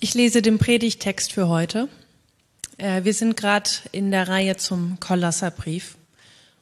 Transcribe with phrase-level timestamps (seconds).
[0.00, 1.88] Ich lese den Predigtext für heute.
[2.78, 5.96] Äh, wir sind gerade in der Reihe zum Kolosserbrief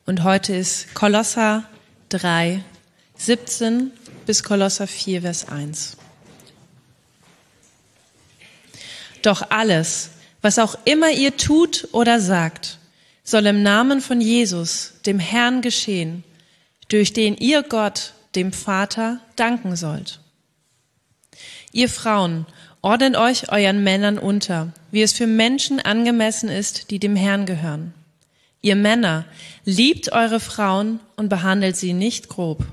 [0.07, 1.65] und heute ist Kolosser
[2.09, 2.65] 3,
[3.17, 3.93] 17
[4.25, 5.97] bis Kolosser 4, Vers 1.
[9.23, 10.11] Doch alles,
[10.43, 12.79] was auch immer ihr tut oder sagt,
[13.25, 16.25] soll im Namen von Jesus, dem Herrn, geschehen,
[16.89, 20.21] durch den ihr Gott, dem Vater, danken sollt.
[21.77, 22.47] Ihr Frauen,
[22.87, 27.93] Ordnet euch euren Männern unter, wie es für Menschen angemessen ist, die dem Herrn gehören.
[28.63, 29.25] Ihr Männer,
[29.65, 32.65] liebt eure Frauen und behandelt sie nicht grob.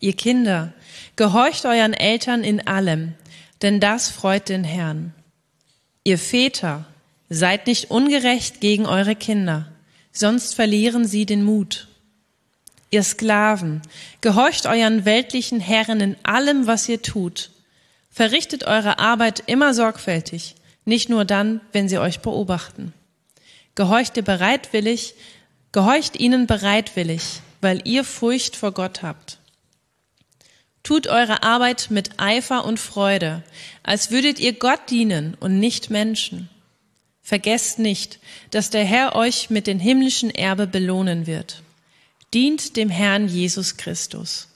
[0.00, 0.72] Ihr Kinder,
[1.14, 3.12] gehorcht euren Eltern in allem,
[3.60, 5.12] denn das freut den Herrn.
[6.04, 6.86] Ihr Väter,
[7.28, 9.70] seid nicht ungerecht gegen eure Kinder,
[10.10, 11.86] sonst verlieren sie den Mut.
[12.90, 13.82] Ihr Sklaven,
[14.22, 17.50] gehorcht euren weltlichen Herren in allem, was ihr tut,
[18.18, 22.92] Verrichtet eure Arbeit immer sorgfältig, nicht nur dann, wenn sie euch beobachten.
[23.76, 25.14] Gehorcht ihr bereitwillig,
[25.70, 29.38] gehorcht ihnen bereitwillig, weil ihr Furcht vor Gott habt.
[30.82, 33.44] Tut eure Arbeit mit Eifer und Freude,
[33.84, 36.50] als würdet ihr Gott dienen und nicht Menschen.
[37.22, 38.18] Vergesst nicht,
[38.50, 41.62] dass der Herr euch mit dem himmlischen Erbe belohnen wird.
[42.34, 44.48] Dient dem Herrn Jesus Christus.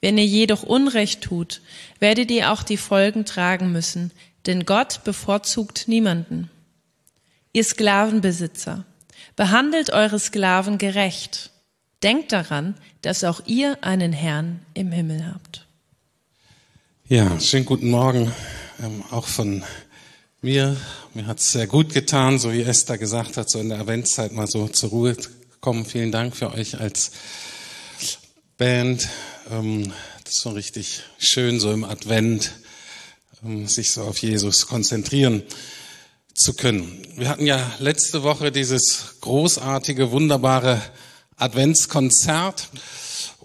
[0.00, 1.60] Wenn ihr jedoch Unrecht tut,
[1.98, 4.12] werdet ihr auch die Folgen tragen müssen,
[4.46, 6.50] denn Gott bevorzugt niemanden.
[7.52, 8.84] Ihr Sklavenbesitzer,
[9.36, 11.50] behandelt eure Sklaven gerecht.
[12.02, 15.66] Denkt daran, dass auch ihr einen Herrn im Himmel habt.
[17.08, 18.30] Ja, schönen guten Morgen,
[18.82, 19.64] ähm, auch von
[20.42, 20.76] mir.
[21.14, 24.32] Mir hat es sehr gut getan, so wie Esther gesagt hat, so in der Adventszeit
[24.32, 25.16] mal so zur Ruhe
[25.60, 25.84] kommen.
[25.84, 27.12] Vielen Dank für euch als
[28.58, 29.08] Band.
[29.52, 29.92] Ähm,
[30.24, 32.50] das ist so richtig schön, so im Advent,
[33.44, 35.44] ähm, sich so auf Jesus konzentrieren
[36.34, 37.06] zu können.
[37.14, 40.82] Wir hatten ja letzte Woche dieses großartige, wunderbare
[41.36, 42.68] Adventskonzert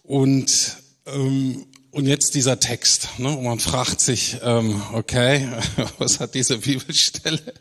[0.02, 3.08] und ähm, und jetzt dieser Text.
[3.20, 3.30] Ne?
[3.30, 5.48] Und man fragt sich, ähm, okay,
[6.00, 7.54] was hat diese Bibelstelle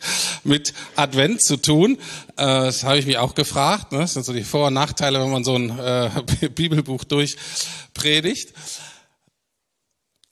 [0.43, 1.99] mit Advent zu tun?
[2.37, 3.93] Äh, das habe ich mich auch gefragt.
[3.93, 3.99] Ne?
[3.99, 8.55] Das sind so die Vor- und Nachteile, wenn man so ein äh, Bibelbuch durchpredigt.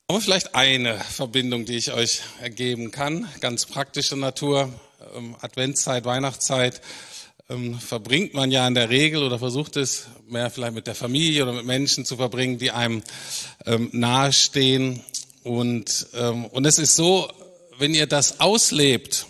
[0.09, 4.73] Aber vielleicht eine Verbindung, die ich euch ergeben kann, ganz praktische Natur,
[5.15, 6.81] ähm, Adventszeit, Weihnachtszeit
[7.51, 11.43] ähm, verbringt man ja in der Regel oder versucht es mehr vielleicht mit der Familie
[11.43, 13.03] oder mit Menschen zu verbringen, die einem
[13.67, 15.03] ähm, nahestehen.
[15.43, 17.29] Und, ähm, und es ist so,
[17.79, 19.27] wenn ihr das auslebt,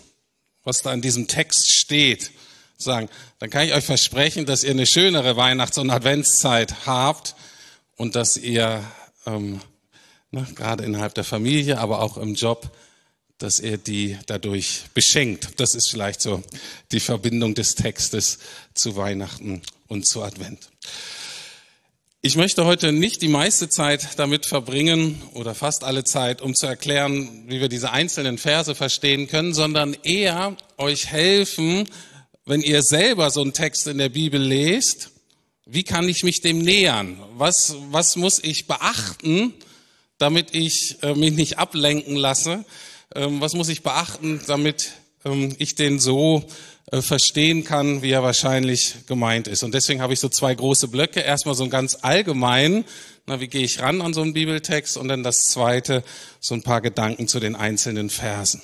[0.63, 2.31] was da in diesem Text steht,
[2.77, 3.09] sagen,
[3.39, 7.35] dann kann ich euch versprechen, dass ihr eine schönere Weihnachts- und Adventszeit habt
[7.95, 8.83] und dass ihr
[9.25, 9.61] ähm,
[10.29, 12.71] ne, gerade innerhalb der Familie, aber auch im Job
[13.41, 15.59] dass er die dadurch beschenkt.
[15.59, 16.43] Das ist vielleicht so
[16.91, 18.39] die Verbindung des Textes
[18.73, 20.69] zu Weihnachten und zu Advent.
[22.23, 26.67] Ich möchte heute nicht die meiste Zeit damit verbringen oder fast alle Zeit, um zu
[26.67, 31.89] erklären, wie wir diese einzelnen Verse verstehen können, sondern eher euch helfen,
[32.45, 35.09] wenn ihr selber so einen Text in der Bibel lest,
[35.65, 37.17] wie kann ich mich dem nähern?
[37.37, 39.53] Was, was muss ich beachten,
[40.17, 42.65] damit ich äh, mich nicht ablenken lasse?
[43.15, 44.93] Ähm, was muss ich beachten, damit
[45.25, 46.45] ähm, ich den so
[46.91, 49.63] äh, verstehen kann, wie er wahrscheinlich gemeint ist.
[49.63, 51.21] Und deswegen habe ich so zwei große Blöcke.
[51.21, 52.85] Erstmal so ein ganz allgemein,
[53.25, 54.97] na, wie gehe ich ran an so einen Bibeltext?
[54.97, 56.03] Und dann das zweite,
[56.39, 58.61] so ein paar Gedanken zu den einzelnen Versen.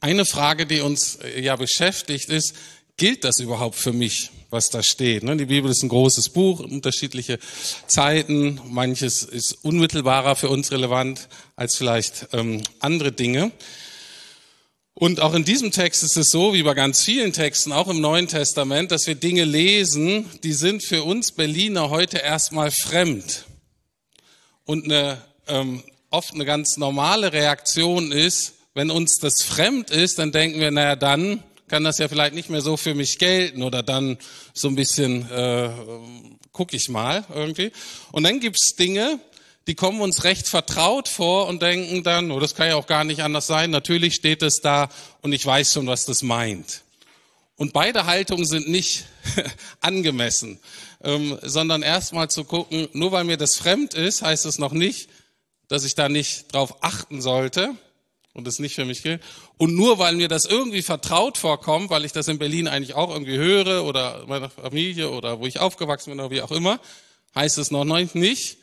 [0.00, 2.54] Eine Frage, die uns äh, ja beschäftigt, ist,
[2.96, 4.30] gilt das überhaupt für mich?
[4.50, 5.22] Was da steht.
[5.22, 5.36] Ne?
[5.36, 7.38] Die Bibel ist ein großes Buch, unterschiedliche
[7.86, 8.60] Zeiten.
[8.66, 13.52] Manches ist unmittelbarer für uns relevant als vielleicht ähm, andere Dinge.
[14.94, 18.00] Und auch in diesem Text ist es so, wie bei ganz vielen Texten, auch im
[18.00, 23.44] Neuen Testament, dass wir Dinge lesen, die sind für uns Berliner heute erstmal fremd.
[24.64, 30.32] Und eine, ähm, oft eine ganz normale Reaktion ist, wenn uns das fremd ist, dann
[30.32, 33.82] denken wir, naja, dann kann das ja vielleicht nicht mehr so für mich gelten oder
[33.82, 34.18] dann
[34.52, 35.70] so ein bisschen äh,
[36.52, 37.70] gucke ich mal irgendwie.
[38.10, 39.20] Und dann gibt's Dinge,
[39.68, 43.04] die kommen uns recht vertraut vor und denken dann, oh, das kann ja auch gar
[43.04, 43.70] nicht anders sein.
[43.70, 44.88] Natürlich steht es da
[45.20, 46.82] und ich weiß schon, was das meint.
[47.56, 49.04] Und beide Haltungen sind nicht
[49.80, 50.58] angemessen,
[51.02, 55.10] ähm, sondern erstmal zu gucken, nur weil mir das fremd ist, heißt es noch nicht,
[55.68, 57.74] dass ich da nicht drauf achten sollte
[58.32, 59.22] und es nicht für mich gilt.
[59.58, 63.10] Und nur weil mir das irgendwie vertraut vorkommt, weil ich das in Berlin eigentlich auch
[63.10, 66.80] irgendwie höre oder meiner Familie oder wo ich aufgewachsen bin oder wie auch immer,
[67.34, 68.58] heißt es noch nicht,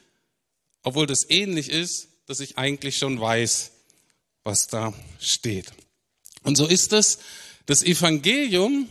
[0.83, 3.71] obwohl das ähnlich ist, dass ich eigentlich schon weiß,
[4.43, 5.73] was da steht.
[6.43, 7.19] Und so ist es,
[7.65, 8.87] das Evangelium,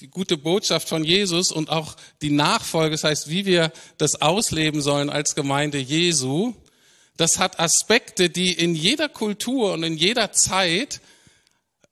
[0.00, 4.82] die gute Botschaft von Jesus und auch die Nachfolge, das heißt, wie wir das ausleben
[4.82, 6.54] sollen als Gemeinde Jesu,
[7.16, 11.00] das hat Aspekte, die in jeder Kultur und in jeder Zeit,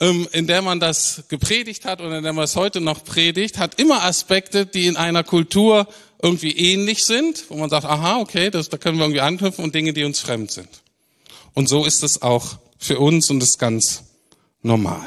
[0.03, 3.79] in der man das gepredigt hat und in der man es heute noch predigt, hat
[3.79, 5.87] immer Aspekte, die in einer Kultur
[6.21, 9.75] irgendwie ähnlich sind, wo man sagt, aha, okay, das, da können wir irgendwie anknüpfen und
[9.75, 10.69] Dinge, die uns fremd sind.
[11.55, 14.03] Und so ist es auch für uns und ist ganz
[14.63, 15.07] normal.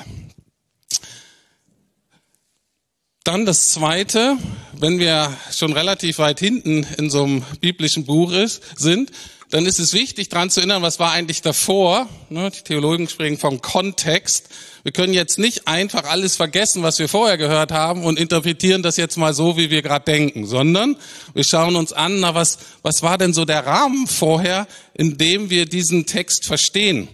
[3.25, 4.37] Dann das Zweite,
[4.71, 9.11] wenn wir schon relativ weit hinten in so einem biblischen Buch ist, sind,
[9.49, 12.09] dann ist es wichtig, daran zu erinnern, was war eigentlich davor.
[12.29, 14.49] Ne, die Theologen sprechen vom Kontext.
[14.85, 18.97] Wir können jetzt nicht einfach alles vergessen, was wir vorher gehört haben und interpretieren das
[18.97, 20.95] jetzt mal so, wie wir gerade denken, sondern
[21.33, 25.49] wir schauen uns an, na, was, was war denn so der Rahmen vorher, in dem
[25.49, 27.07] wir diesen Text verstehen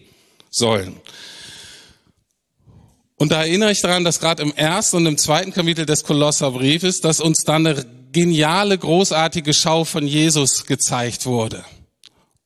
[0.50, 1.00] sollen.
[3.15, 7.00] Und da erinnere ich daran, dass gerade im ersten und im zweiten Kapitel des Kolosserbriefes,
[7.00, 11.63] dass uns dann eine geniale, großartige Schau von Jesus gezeigt wurde.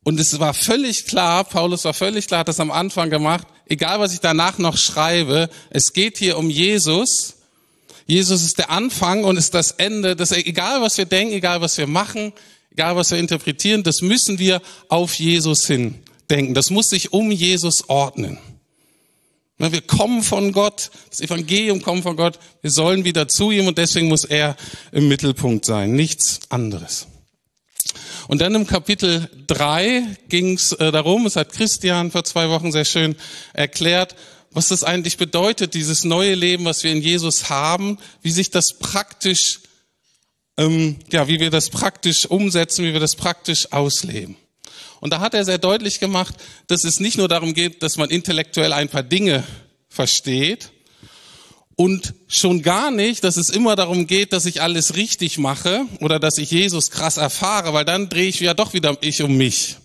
[0.05, 3.99] Und es war völlig klar, Paulus war völlig klar, hat das am Anfang gemacht, egal
[3.99, 7.37] was ich danach noch schreibe, es geht hier um Jesus.
[8.05, 10.15] Jesus ist der Anfang und ist das Ende.
[10.15, 12.33] Das, egal was wir denken, egal was wir machen,
[12.69, 15.95] egal was wir interpretieren, das müssen wir auf Jesus hin
[16.29, 16.53] denken.
[16.53, 18.37] Das muss sich um Jesus ordnen.
[19.57, 23.79] Wir kommen von Gott, das Evangelium kommt von Gott, wir sollen wieder zu ihm und
[23.79, 24.55] deswegen muss er
[24.91, 27.07] im Mittelpunkt sein, nichts anderes.
[28.27, 32.71] Und dann im Kapitel 3 ging es äh, darum, es hat Christian vor zwei Wochen
[32.71, 33.15] sehr schön
[33.53, 34.15] erklärt,
[34.51, 38.77] was das eigentlich bedeutet, dieses neue Leben, was wir in Jesus haben, wie sich das
[38.79, 39.59] praktisch,
[40.57, 44.37] ähm, ja, wie wir das praktisch umsetzen, wie wir das praktisch ausleben.
[45.01, 46.35] Und da hat er sehr deutlich gemacht,
[46.67, 49.43] dass es nicht nur darum geht, dass man intellektuell ein paar Dinge
[49.89, 50.71] versteht
[51.75, 56.19] und schon gar nicht, dass es immer darum geht, dass ich alles richtig mache oder
[56.19, 59.77] dass ich Jesus krass erfahre, weil dann drehe ich ja doch wieder ich um mich.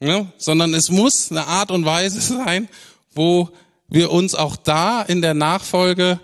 [0.00, 0.26] Ja?
[0.38, 2.68] Sondern es muss eine Art und Weise sein,
[3.14, 3.48] wo
[3.88, 6.18] wir uns auch da in der Nachfolge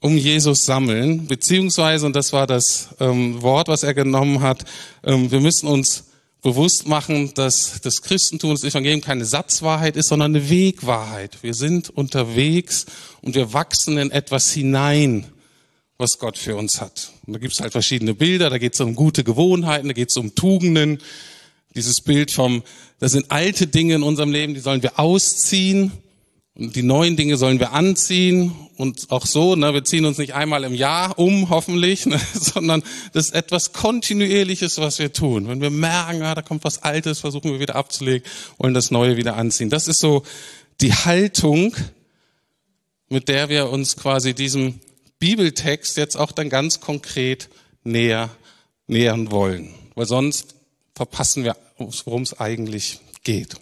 [0.00, 4.64] um Jesus sammeln, beziehungsweise, und das war das ähm, Wort, was er genommen hat,
[5.04, 6.04] ähm, wir müssen uns
[6.42, 11.42] bewusst machen, dass das Christentum, das Evangelium keine Satzwahrheit ist, sondern eine Wegwahrheit.
[11.42, 12.86] Wir sind unterwegs
[13.20, 15.26] und wir wachsen in etwas hinein,
[15.98, 17.12] was Gott für uns hat.
[17.26, 20.10] Und da gibt es halt verschiedene Bilder, da geht es um gute Gewohnheiten, da geht
[20.10, 20.98] es um Tugenden.
[21.74, 22.62] Dieses Bild vom,
[22.98, 25.92] das sind alte Dinge in unserem Leben, die sollen wir ausziehen
[26.54, 30.34] und die neuen Dinge sollen wir anziehen und auch so, ne, wir ziehen uns nicht
[30.34, 32.82] einmal im Jahr um, hoffentlich, ne, sondern
[33.12, 35.48] das ist etwas Kontinuierliches, was wir tun.
[35.48, 39.16] Wenn wir merken, ah, da kommt was Altes, versuchen wir wieder abzulegen, wollen das Neue
[39.16, 39.70] wieder anziehen.
[39.70, 40.24] Das ist so
[40.80, 41.74] die Haltung,
[43.08, 44.80] mit der wir uns quasi diesem
[45.18, 47.48] Bibeltext jetzt auch dann ganz konkret
[47.84, 48.30] näher
[48.86, 49.74] nähern wollen.
[49.94, 50.54] Weil sonst
[50.94, 53.56] verpassen wir, worum es eigentlich geht.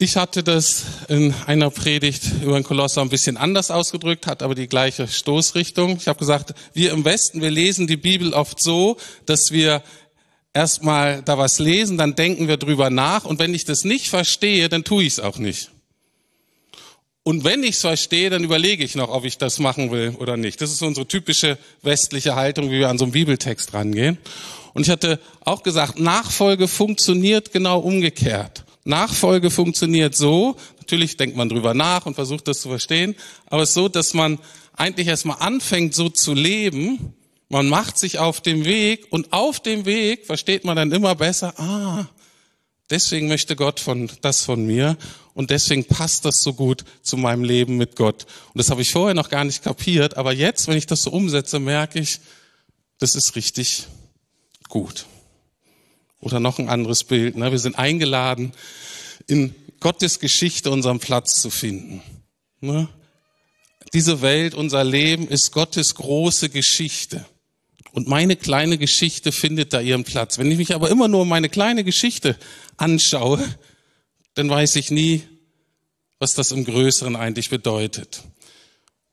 [0.00, 4.54] Ich hatte das in einer Predigt über den Kolosser ein bisschen anders ausgedrückt, hat aber
[4.54, 5.96] die gleiche Stoßrichtung.
[5.96, 8.96] Ich habe gesagt, wir im Westen, wir lesen die Bibel oft so,
[9.26, 9.82] dass wir
[10.54, 14.68] erstmal da was lesen, dann denken wir drüber nach und wenn ich das nicht verstehe,
[14.68, 15.72] dann tue ich es auch nicht.
[17.24, 20.36] Und wenn ich es verstehe, dann überlege ich noch, ob ich das machen will oder
[20.36, 20.60] nicht.
[20.60, 24.16] Das ist unsere typische westliche Haltung, wie wir an so einen Bibeltext rangehen.
[24.74, 28.64] Und ich hatte auch gesagt, Nachfolge funktioniert genau umgekehrt.
[28.88, 33.14] Nachfolge funktioniert so, natürlich denkt man drüber nach und versucht das zu verstehen,
[33.46, 34.38] aber es ist so, dass man
[34.74, 37.14] eigentlich erstmal anfängt so zu leben,
[37.48, 41.58] man macht sich auf dem Weg und auf dem Weg versteht man dann immer besser,
[41.58, 42.06] ah,
[42.90, 44.96] deswegen möchte Gott von, das von mir
[45.34, 48.26] und deswegen passt das so gut zu meinem Leben mit Gott.
[48.52, 51.10] Und das habe ich vorher noch gar nicht kapiert, aber jetzt, wenn ich das so
[51.10, 52.20] umsetze, merke ich,
[52.98, 53.86] das ist richtig
[54.68, 55.06] gut.
[56.20, 57.36] Oder noch ein anderes Bild.
[57.36, 57.50] Ne?
[57.50, 58.52] Wir sind eingeladen,
[59.26, 62.02] in Gottes Geschichte unseren Platz zu finden.
[62.60, 62.88] Ne?
[63.92, 67.24] Diese Welt, unser Leben ist Gottes große Geschichte.
[67.92, 70.38] Und meine kleine Geschichte findet da ihren Platz.
[70.38, 72.36] Wenn ich mich aber immer nur meine kleine Geschichte
[72.76, 73.42] anschaue,
[74.34, 75.22] dann weiß ich nie,
[76.18, 78.22] was das im Größeren eigentlich bedeutet.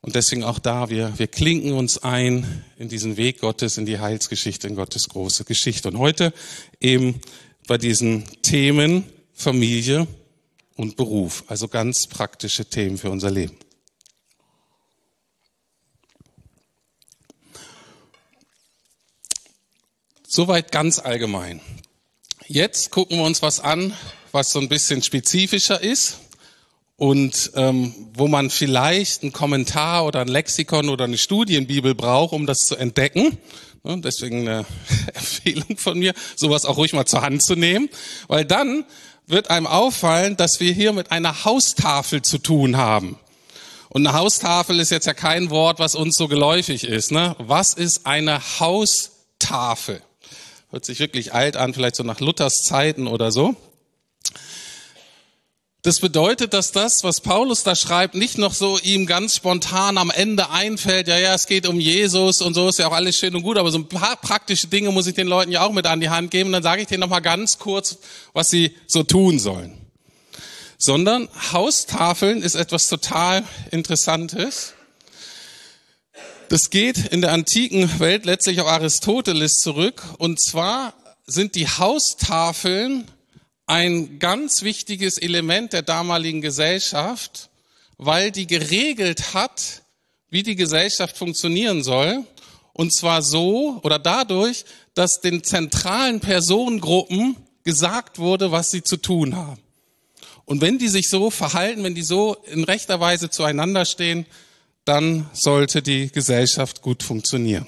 [0.05, 3.97] Und deswegen auch da, wir, wir klinken uns ein in diesen Weg Gottes, in die
[3.97, 5.87] Heilsgeschichte, in Gottes große Geschichte.
[5.87, 6.31] Und heute
[6.79, 7.21] eben
[7.65, 10.05] bei diesen Themen Familie
[10.75, 13.57] und Beruf, also ganz praktische Themen für unser Leben.
[20.27, 21.61] Soweit ganz allgemein.
[22.47, 23.91] Jetzt gucken wir uns was an,
[24.31, 26.19] was so ein bisschen spezifischer ist
[26.97, 32.45] und ähm, wo man vielleicht einen Kommentar oder ein Lexikon oder eine Studienbibel braucht, um
[32.45, 33.37] das zu entdecken.
[33.83, 34.65] Ja, deswegen eine
[35.13, 37.89] Empfehlung von mir, sowas auch ruhig mal zur Hand zu nehmen,
[38.27, 38.85] weil dann
[39.27, 43.17] wird einem auffallen, dass wir hier mit einer Haustafel zu tun haben.
[43.89, 47.11] Und eine Haustafel ist jetzt ja kein Wort, was uns so geläufig ist.
[47.11, 47.35] Ne?
[47.39, 50.01] Was ist eine Haustafel?
[50.69, 53.55] Hört sich wirklich alt an, vielleicht so nach Luthers Zeiten oder so.
[55.85, 60.09] Das bedeutet, dass das, was Paulus da schreibt, nicht noch so ihm ganz spontan am
[60.09, 63.35] Ende einfällt, ja, ja, es geht um Jesus und so ist ja auch alles schön
[63.35, 65.85] und gut, aber so ein paar praktische Dinge muss ich den Leuten ja auch mit
[65.85, 66.47] an die Hand geben.
[66.49, 67.99] Und dann sage ich denen nochmal ganz kurz,
[68.33, 69.77] was sie so tun sollen.
[70.79, 74.73] Sondern Haustafeln ist etwas total Interessantes.
[76.49, 80.01] Das geht in der antiken Welt letztlich auf Aristoteles zurück.
[80.17, 80.95] Und zwar
[81.27, 83.05] sind die Haustafeln
[83.65, 87.49] ein ganz wichtiges Element der damaligen Gesellschaft,
[87.97, 89.83] weil die geregelt hat,
[90.29, 92.23] wie die Gesellschaft funktionieren soll.
[92.73, 99.35] Und zwar so oder dadurch, dass den zentralen Personengruppen gesagt wurde, was sie zu tun
[99.35, 99.61] haben.
[100.45, 104.25] Und wenn die sich so verhalten, wenn die so in rechter Weise zueinander stehen,
[104.83, 107.65] dann sollte die Gesellschaft gut funktionieren.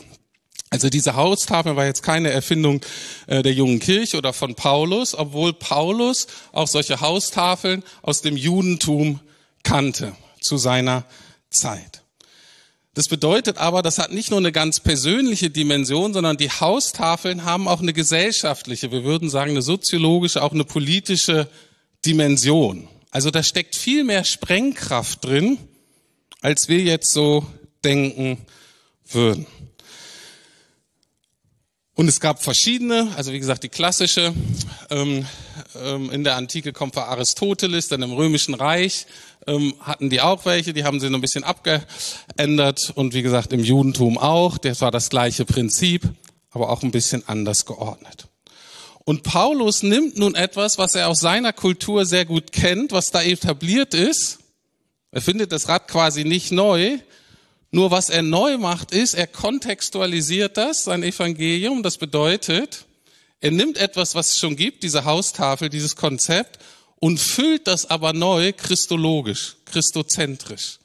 [0.69, 2.81] Also diese Haustafel war jetzt keine Erfindung
[3.27, 9.21] äh, der jungen Kirche oder von Paulus, obwohl Paulus auch solche Haustafeln aus dem Judentum
[9.63, 11.05] kannte zu seiner
[11.49, 12.03] Zeit.
[12.97, 17.67] Das bedeutet aber, das hat nicht nur eine ganz persönliche Dimension, sondern die Haustafeln haben
[17.67, 21.47] auch eine gesellschaftliche, wir würden sagen eine soziologische, auch eine politische
[22.05, 22.87] Dimension.
[23.11, 25.59] Also da steckt viel mehr Sprengkraft drin,
[26.41, 27.45] als wir jetzt so
[27.83, 28.39] denken
[29.05, 29.45] würden.
[31.97, 34.31] Und es gab verschiedene, also wie gesagt die klassische,
[34.91, 35.25] ähm,
[35.83, 39.07] ähm, in der Antike kommt von Aristoteles, dann im Römischen Reich
[39.47, 43.51] ähm, hatten die auch welche, die haben sie noch ein bisschen abgeändert und wie gesagt
[43.51, 46.03] im Judentum auch, das war das gleiche Prinzip,
[46.51, 48.27] aber auch ein bisschen anders geordnet.
[49.03, 53.23] Und Paulus nimmt nun etwas, was er aus seiner Kultur sehr gut kennt, was da
[53.23, 54.37] etabliert ist,
[55.09, 56.99] er findet das Rad quasi nicht neu,
[57.71, 61.83] nur was er neu macht, ist, er kontextualisiert das, sein Evangelium.
[61.83, 62.85] Das bedeutet,
[63.41, 66.59] er nimmt etwas, was es schon gibt, diese Haustafel, dieses Konzept,
[66.99, 70.79] und füllt das aber neu christologisch, christozentrisch.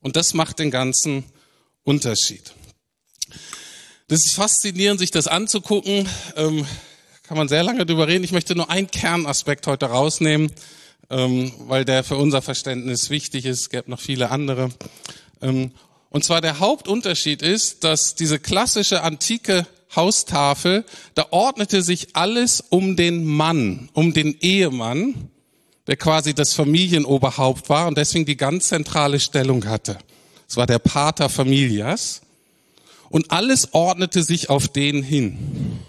[0.00, 1.24] Und das macht den ganzen
[1.82, 2.52] Unterschied.
[4.08, 6.08] Das ist faszinierend, sich das anzugucken.
[6.36, 6.66] Ähm,
[7.22, 8.24] kann man sehr lange drüber reden.
[8.24, 10.52] Ich möchte nur einen Kernaspekt heute rausnehmen,
[11.10, 13.60] ähm, weil der für unser Verständnis wichtig ist.
[13.60, 14.70] Es gäbe noch viele andere.
[15.40, 15.72] Ähm,
[16.10, 22.96] und zwar der Hauptunterschied ist, dass diese klassische antike Haustafel, da ordnete sich alles um
[22.96, 25.30] den Mann, um den Ehemann,
[25.86, 29.98] der quasi das Familienoberhaupt war und deswegen die ganz zentrale Stellung hatte.
[30.48, 32.22] Es war der Pater Familias.
[33.08, 35.80] Und alles ordnete sich auf den hin.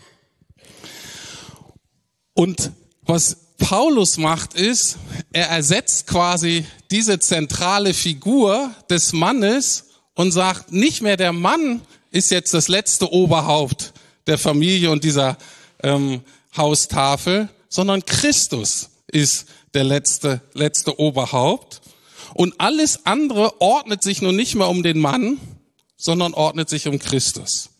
[2.34, 2.72] Und
[3.04, 4.98] was Paulus macht ist,
[5.32, 9.91] er ersetzt quasi diese zentrale Figur des Mannes
[10.22, 13.92] und sagt, nicht mehr der Mann ist jetzt das letzte Oberhaupt
[14.28, 15.36] der Familie und dieser
[15.82, 16.22] ähm,
[16.56, 21.82] Haustafel, sondern Christus ist der letzte, letzte Oberhaupt.
[22.36, 25.40] Und alles andere ordnet sich nun nicht mehr um den Mann,
[25.98, 27.72] sondern ordnet sich um Christus.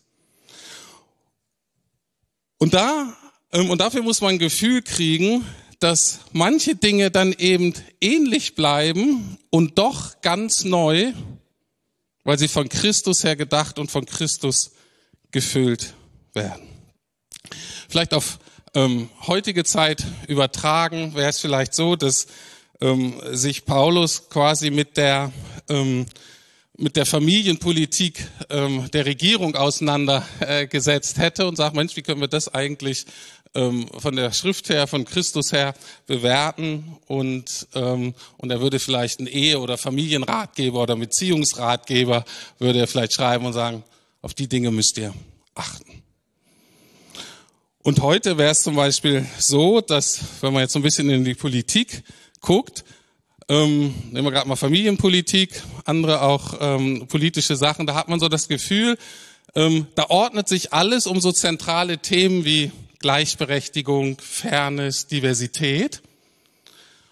[2.58, 3.16] Und da,
[3.52, 5.46] ähm, und dafür muss man ein Gefühl kriegen,
[5.78, 11.12] dass manche Dinge dann eben ähnlich bleiben und doch ganz neu
[12.24, 14.72] weil sie von Christus her gedacht und von Christus
[15.30, 15.94] gefüllt
[16.34, 16.68] werden.
[17.88, 18.38] Vielleicht auf
[18.74, 22.26] ähm, heutige Zeit übertragen wäre es vielleicht so, dass
[22.80, 25.32] ähm, sich Paulus quasi mit der
[25.68, 26.06] ähm,
[26.78, 32.52] mit der Familienpolitik ähm, der Regierung auseinandergesetzt hätte und sagt, Mensch, wie können wir das
[32.52, 33.04] eigentlich
[33.54, 35.74] ähm, von der Schrift her, von Christus her
[36.06, 42.24] bewerten und, ähm, und er würde vielleicht einen Ehe- oder Familienratgeber oder Beziehungsratgeber
[42.58, 43.84] würde er vielleicht schreiben und sagen,
[44.22, 45.12] auf die Dinge müsst ihr
[45.54, 46.02] achten.
[47.82, 51.24] Und heute wäre es zum Beispiel so, dass, wenn man jetzt so ein bisschen in
[51.24, 52.04] die Politik
[52.40, 52.84] guckt,
[53.48, 58.28] ähm, nehmen wir gerade mal Familienpolitik, andere auch ähm, politische Sachen, da hat man so
[58.28, 58.96] das Gefühl,
[59.54, 62.70] ähm, da ordnet sich alles um so zentrale Themen wie
[63.02, 66.00] Gleichberechtigung, Fairness, Diversität.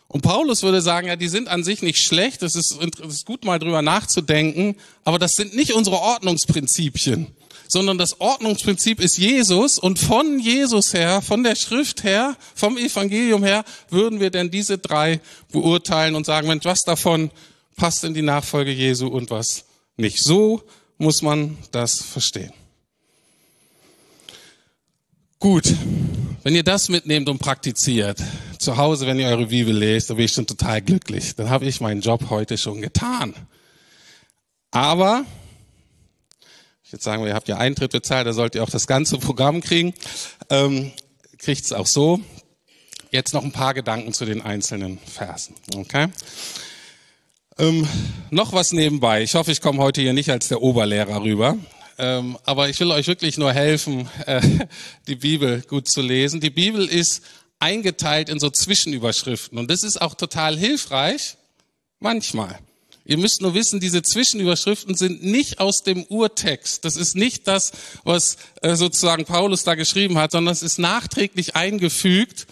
[0.08, 3.44] Und Paulus würde sagen, ja, die sind an sich nicht schlecht, es ist, ist gut
[3.44, 7.28] mal drüber nachzudenken, aber das sind nicht unsere Ordnungsprinzipien,
[7.68, 13.44] sondern das Ordnungsprinzip ist Jesus und von Jesus her, von der Schrift her, vom Evangelium
[13.44, 15.20] her, würden wir denn diese drei
[15.52, 17.30] beurteilen und sagen, Mensch, was davon
[17.76, 19.64] passt in die Nachfolge Jesu und was
[19.96, 20.22] nicht.
[20.22, 20.62] So
[20.98, 22.52] muss man das verstehen.
[25.42, 25.74] Gut,
[26.42, 28.22] wenn ihr das mitnehmt und praktiziert,
[28.58, 31.34] zu Hause, wenn ihr eure Bibel lest, dann bin ich schon total glücklich.
[31.34, 33.34] Dann habe ich meinen Job heute schon getan.
[34.70, 35.24] Aber,
[36.84, 39.62] ich würde sagen, ihr habt ja Eintritt bezahlt, da sollt ihr auch das ganze Programm
[39.62, 39.94] kriegen.
[40.50, 40.92] Ähm,
[41.38, 42.20] Kriegt es auch so.
[43.10, 45.54] Jetzt noch ein paar Gedanken zu den einzelnen Versen.
[45.74, 46.08] Okay?
[47.56, 47.88] Ähm,
[48.28, 49.22] noch was nebenbei.
[49.22, 51.56] Ich hoffe, ich komme heute hier nicht als der Oberlehrer rüber.
[52.00, 54.40] Ähm, aber ich will euch wirklich nur helfen, äh,
[55.06, 56.40] die Bibel gut zu lesen.
[56.40, 57.22] Die Bibel ist
[57.58, 59.58] eingeteilt in so Zwischenüberschriften.
[59.58, 61.36] Und das ist auch total hilfreich.
[61.98, 62.58] Manchmal.
[63.04, 66.86] Ihr müsst nur wissen, diese Zwischenüberschriften sind nicht aus dem Urtext.
[66.86, 71.54] Das ist nicht das, was äh, sozusagen Paulus da geschrieben hat, sondern es ist nachträglich
[71.54, 72.46] eingefügt,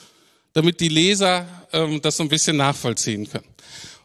[0.53, 3.49] damit die Leser ähm, das so ein bisschen nachvollziehen können.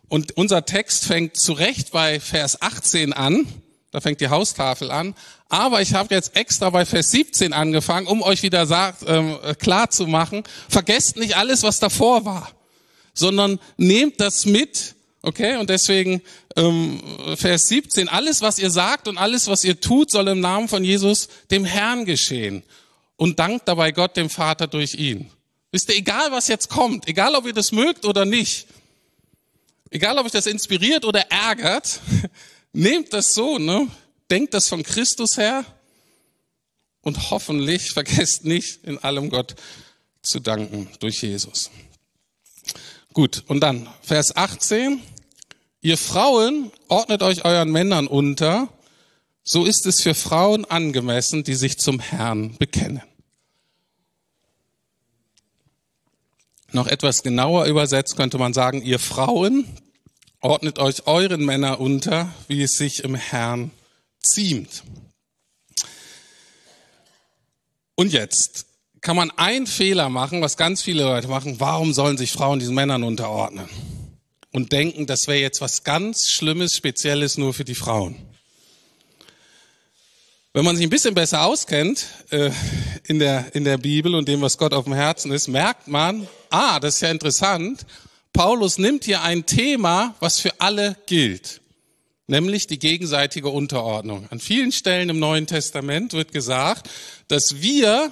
[0.08, 3.46] Und unser Text fängt zu Recht bei Vers 18 an.
[3.94, 5.14] Da fängt die Haustafel an.
[5.50, 9.92] Aber ich habe jetzt extra bei Vers 17 angefangen, um euch wieder sagt, ähm, klar
[9.92, 12.52] zu machen, vergesst nicht alles, was davor war,
[13.14, 15.58] sondern nehmt das mit, okay?
[15.58, 16.24] Und deswegen
[16.56, 17.00] ähm,
[17.38, 20.84] Vers 17, alles, was ihr sagt und alles, was ihr tut, soll im Namen von
[20.84, 22.64] Jesus dem Herrn geschehen.
[23.16, 25.30] Und dankt dabei Gott, dem Vater, durch ihn.
[25.72, 28.66] Wisst ihr, egal was jetzt kommt, egal ob ihr das mögt oder nicht,
[29.94, 32.00] Egal, ob euch das inspiriert oder ärgert,
[32.74, 33.88] nehmt das so, ne?
[34.30, 35.65] Denkt das von Christus her
[37.01, 39.56] und hoffentlich vergesst nicht, in allem Gott
[40.22, 41.70] zu danken durch Jesus.
[43.13, 45.01] Gut, und dann Vers 18.
[45.82, 48.70] Ihr Frauen ordnet euch euren Männern unter,
[49.44, 53.03] so ist es für Frauen angemessen, die sich zum Herrn bekennen.
[56.72, 59.66] Noch etwas genauer übersetzt könnte man sagen, ihr Frauen
[60.44, 63.72] ordnet euch euren Männer unter, wie es sich im Herrn
[64.20, 64.84] ziemt.
[67.96, 68.66] Und jetzt
[69.01, 71.60] kann man einen Fehler machen, was ganz viele Leute machen.
[71.60, 73.70] Warum sollen sich Frauen diesen Männern unterordnen?
[74.51, 78.16] Und denken, das wäre jetzt was ganz Schlimmes, Spezielles nur für die Frauen.
[80.53, 82.51] Wenn man sich ein bisschen besser auskennt äh,
[83.06, 86.27] in, der, in der Bibel und dem, was Gott auf dem Herzen ist, merkt man,
[86.50, 87.86] ah, das ist ja interessant.
[88.33, 91.61] Paulus nimmt hier ein Thema, was für alle gilt,
[92.27, 94.27] nämlich die gegenseitige Unterordnung.
[94.31, 96.89] An vielen Stellen im Neuen Testament wird gesagt,
[97.27, 98.11] dass wir,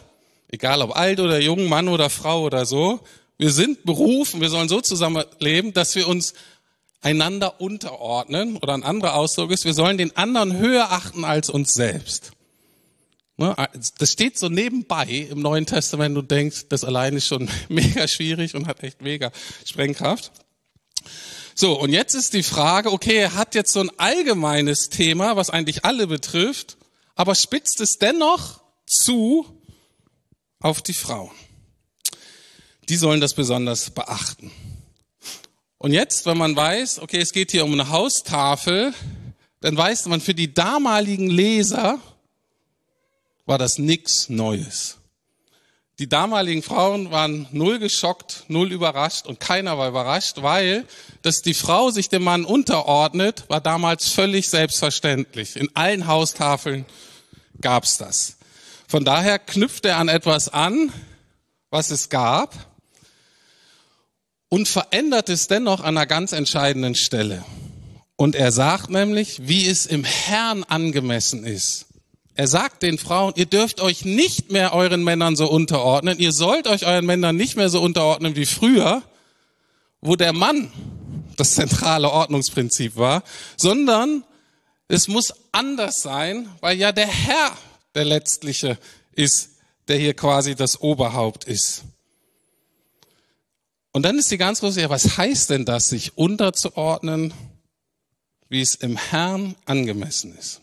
[0.49, 3.01] egal ob alt oder jung, Mann oder Frau oder so,
[3.39, 6.35] wir sind berufen, wir sollen so zusammenleben, dass wir uns
[7.01, 8.57] einander unterordnen.
[8.57, 12.31] Oder ein anderer Ausdruck ist, wir sollen den anderen höher achten als uns selbst.
[13.41, 13.55] Ne,
[13.97, 18.53] das steht so nebenbei im Neuen Testament und denkt, das allein ist schon mega schwierig
[18.53, 19.31] und hat echt mega
[19.65, 20.31] Sprengkraft.
[21.55, 25.49] So, und jetzt ist die Frage, okay, er hat jetzt so ein allgemeines Thema, was
[25.49, 26.77] eigentlich alle betrifft,
[27.15, 29.47] aber spitzt es dennoch zu
[30.59, 31.31] auf die Frauen.
[32.89, 34.51] Die sollen das besonders beachten.
[35.79, 38.93] Und jetzt, wenn man weiß, okay, es geht hier um eine Haustafel,
[39.61, 41.99] dann weiß man für die damaligen Leser,
[43.45, 44.97] war das nichts Neues.
[45.99, 50.87] Die damaligen Frauen waren null geschockt, null überrascht und keiner war überrascht, weil,
[51.21, 55.57] dass die Frau sich dem Mann unterordnet, war damals völlig selbstverständlich.
[55.57, 56.85] In allen Haustafeln
[57.59, 58.37] gab's das.
[58.87, 60.91] Von daher knüpft er an etwas an,
[61.69, 62.71] was es gab
[64.49, 67.45] und verändert es dennoch an einer ganz entscheidenden Stelle.
[68.15, 71.85] Und er sagt nämlich, wie es im Herrn angemessen ist.
[72.35, 76.67] Er sagt den Frauen, ihr dürft euch nicht mehr euren Männern so unterordnen, ihr sollt
[76.67, 79.03] euch euren Männern nicht mehr so unterordnen wie früher,
[79.99, 80.71] wo der Mann
[81.35, 83.23] das zentrale Ordnungsprinzip war,
[83.57, 84.23] sondern
[84.87, 87.57] es muss anders sein, weil ja der Herr
[87.95, 88.77] der letztliche
[89.13, 89.51] ist,
[89.87, 91.83] der hier quasi das Oberhaupt ist.
[93.91, 97.33] Und dann ist die ganz große, ja, was heißt denn das, sich unterzuordnen,
[98.47, 100.60] wie es im Herrn angemessen ist?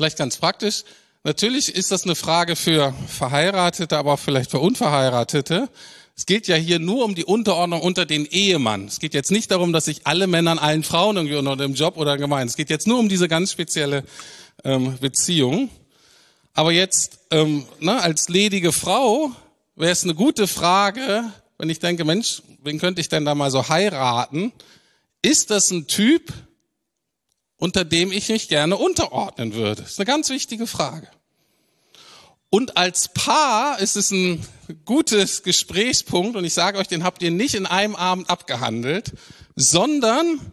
[0.00, 0.84] Vielleicht ganz praktisch.
[1.24, 5.68] Natürlich ist das eine Frage für Verheiratete, aber auch vielleicht für Unverheiratete.
[6.16, 8.86] Es geht ja hier nur um die Unterordnung unter den Ehemann.
[8.86, 11.74] Es geht jetzt nicht darum, dass sich alle Männer an allen Frauen irgendwie unter dem
[11.74, 12.48] Job oder Gemeinde.
[12.48, 14.04] Es geht jetzt nur um diese ganz spezielle
[14.64, 15.68] ähm, Beziehung.
[16.54, 19.32] Aber jetzt ähm, ne, als ledige Frau
[19.76, 21.24] wäre es eine gute Frage,
[21.58, 24.50] wenn ich denke, Mensch, wen könnte ich denn da mal so heiraten?
[25.20, 26.32] Ist das ein Typ
[27.60, 29.82] unter dem ich mich gerne unterordnen würde?
[29.82, 31.08] Das ist eine ganz wichtige Frage.
[32.48, 34.44] Und als Paar ist es ein
[34.84, 39.12] gutes Gesprächspunkt und ich sage euch, den habt ihr nicht in einem Abend abgehandelt,
[39.54, 40.52] sondern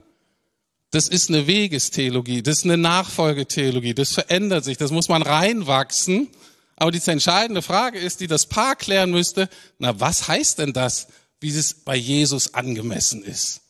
[0.91, 6.30] das ist eine Wegestheologie, das ist eine Nachfolgetheologie, das verändert sich, das muss man reinwachsen.
[6.76, 11.08] Aber die entscheidende Frage ist, die das Paar klären müsste, na, was heißt denn das,
[11.39, 13.62] wie es bei Jesus angemessen ist?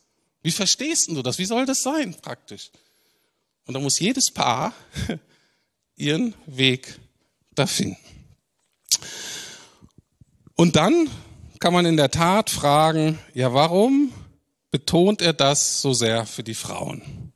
[0.42, 1.38] Wie verstehst du das?
[1.38, 2.70] Wie soll das sein, praktisch?
[3.68, 4.72] Und da muss jedes Paar
[5.96, 6.98] ihren Weg
[7.54, 7.98] da finden.
[10.54, 11.10] Und dann
[11.60, 14.10] kann man in der Tat fragen, ja, warum
[14.70, 17.32] betont er das so sehr für die Frauen?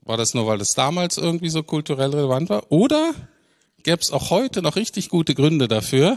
[0.00, 2.72] War das nur, weil das damals irgendwie so kulturell relevant war?
[2.72, 3.12] Oder
[3.82, 6.16] gäbe es auch heute noch richtig gute Gründe dafür,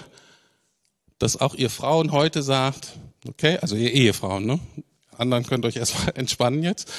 [1.19, 2.93] dass auch ihr Frauen heute sagt,
[3.27, 4.59] okay, also ihr Ehefrauen, ne?
[5.17, 6.89] Anderen könnt euch erstmal entspannen jetzt.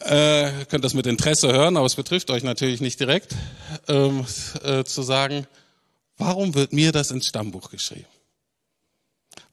[0.00, 3.34] Äh, könnt das mit Interesse hören, aber es betrifft euch natürlich nicht direkt,
[3.88, 4.26] ähm,
[4.62, 5.46] äh, zu sagen,
[6.18, 8.06] warum wird mir das ins Stammbuch geschrieben?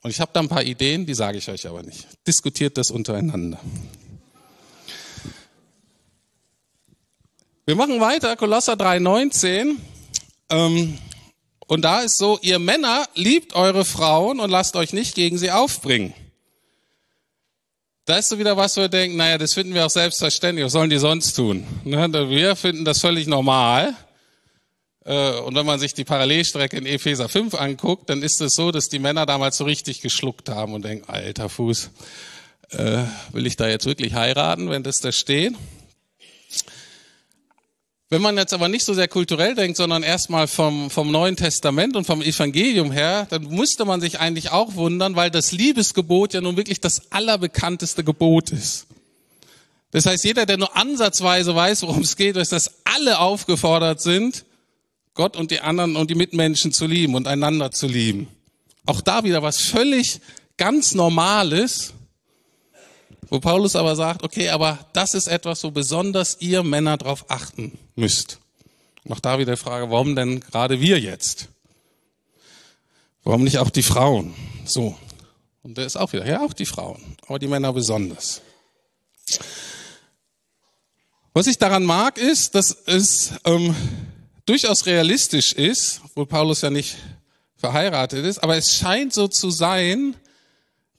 [0.02, 2.06] Und ich habe da ein paar Ideen, die sage ich euch aber nicht.
[2.26, 3.58] Diskutiert das untereinander.
[7.64, 9.76] Wir machen weiter, Kolosser 3,19.
[10.50, 10.98] Ähm,
[11.68, 15.52] und da ist so, ihr Männer liebt eure Frauen und lasst euch nicht gegen sie
[15.52, 16.12] aufbringen.
[18.04, 20.72] Da ist so wieder was, wo wir denken, naja, das finden wir auch selbstverständlich, was
[20.72, 21.64] sollen die sonst tun?
[21.84, 23.94] Ne, wir finden das völlig normal.
[25.04, 28.72] Äh, und wenn man sich die Parallelstrecke in Epheser 5 anguckt, dann ist es so,
[28.72, 31.90] dass die Männer damals so richtig geschluckt haben und denken, alter Fuß,
[32.70, 35.54] äh, will ich da jetzt wirklich heiraten, wenn das da steht?
[38.12, 41.96] Wenn man jetzt aber nicht so sehr kulturell denkt, sondern erstmal vom, vom Neuen Testament
[41.96, 46.42] und vom Evangelium her, dann müsste man sich eigentlich auch wundern, weil das Liebesgebot ja
[46.42, 48.86] nun wirklich das allerbekannteste Gebot ist.
[49.92, 54.44] Das heißt, jeder, der nur ansatzweise weiß, worum es geht, weiß, dass alle aufgefordert sind,
[55.14, 58.28] Gott und die anderen und die Mitmenschen zu lieben und einander zu lieben.
[58.84, 60.20] Auch da wieder was völlig
[60.58, 61.94] ganz Normales,
[63.28, 67.78] wo Paulus aber sagt, okay, aber das ist etwas, wo besonders ihr Männer darauf achten
[67.94, 68.38] müsst.
[69.04, 71.48] Und da wieder die Frage, warum denn gerade wir jetzt?
[73.24, 74.34] Warum nicht auch die Frauen?
[74.64, 74.96] So.
[75.62, 78.42] Und der ist auch wieder, ja, auch die Frauen, aber die Männer besonders.
[81.32, 83.74] Was ich daran mag, ist, dass es ähm,
[84.44, 86.96] durchaus realistisch ist, obwohl Paulus ja nicht
[87.56, 90.16] verheiratet ist, aber es scheint so zu sein,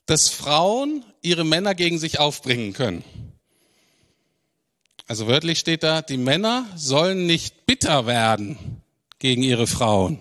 [0.06, 3.04] dass Frauen ihre Männer gegen sich aufbringen können.
[5.06, 8.82] Also wörtlich steht da, die Männer sollen nicht bitter werden
[9.18, 10.20] gegen ihre Frauen.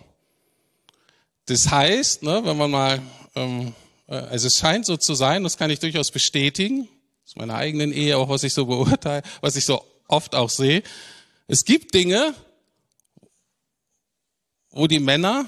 [1.46, 3.02] Das heißt, ne, wenn man mal,
[3.36, 3.74] ähm,
[4.08, 6.88] äh, also es scheint so zu sein, das kann ich durchaus bestätigen,
[7.26, 10.84] aus meiner eigenen Ehe auch, was ich so beurteile, was ich so oft auch sehe.
[11.48, 12.34] Es gibt Dinge,
[14.70, 15.46] wo die Männer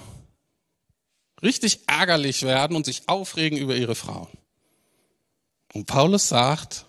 [1.45, 4.27] richtig ärgerlich werden und sich aufregen über ihre Frauen.
[5.73, 6.85] Und Paulus sagt,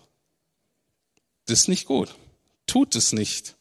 [1.45, 2.13] das ist nicht gut.
[2.65, 3.55] Tut es nicht.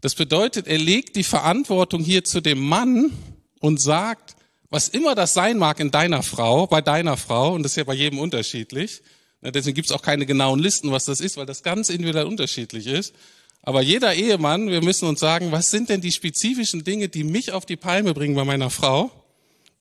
[0.00, 3.12] Das bedeutet, er legt die Verantwortung hier zu dem Mann
[3.60, 4.34] und sagt,
[4.68, 7.84] was immer das sein mag in deiner Frau, bei deiner Frau, und das ist ja
[7.84, 9.02] bei jedem unterschiedlich,
[9.42, 12.86] deswegen gibt es auch keine genauen Listen, was das ist, weil das ganz individuell unterschiedlich
[12.86, 13.14] ist.
[13.62, 17.52] Aber jeder Ehemann, wir müssen uns sagen, was sind denn die spezifischen Dinge, die mich
[17.52, 19.10] auf die Palme bringen bei meiner Frau,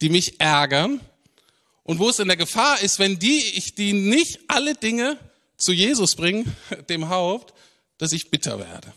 [0.02, 1.00] die mich ärgern
[1.84, 5.18] und wo es in der Gefahr ist, wenn die, ich die nicht alle Dinge
[5.58, 6.46] zu Jesus bringe,
[6.90, 7.54] dem Haupt,
[7.98, 8.92] dass ich bitter werde.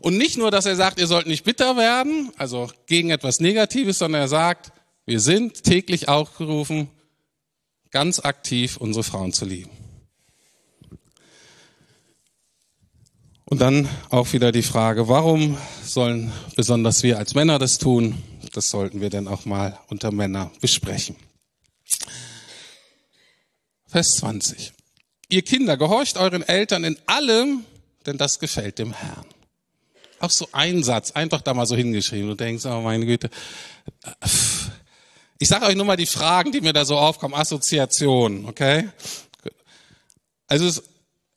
[0.00, 3.98] Und nicht nur, dass er sagt, ihr sollt nicht bitter werden, also gegen etwas Negatives,
[3.98, 4.72] sondern er sagt,
[5.04, 6.88] wir sind täglich aufgerufen,
[7.90, 9.70] ganz aktiv unsere Frauen zu lieben.
[13.44, 18.22] Und dann auch wieder die Frage, warum sollen besonders wir als Männer das tun?
[18.52, 21.16] Das sollten wir dann auch mal unter Männer besprechen.
[23.86, 24.72] Vers 20.
[25.28, 27.64] Ihr Kinder, gehorcht euren Eltern in allem,
[28.06, 29.26] denn das gefällt dem Herrn.
[30.18, 32.28] Auch so ein Satz, einfach da mal so hingeschrieben.
[32.28, 33.30] Du denkst, oh meine Güte.
[35.38, 37.34] Ich sage euch nur mal die Fragen, die mir da so aufkommen.
[37.34, 38.90] Assoziation, okay?
[40.46, 40.82] Also es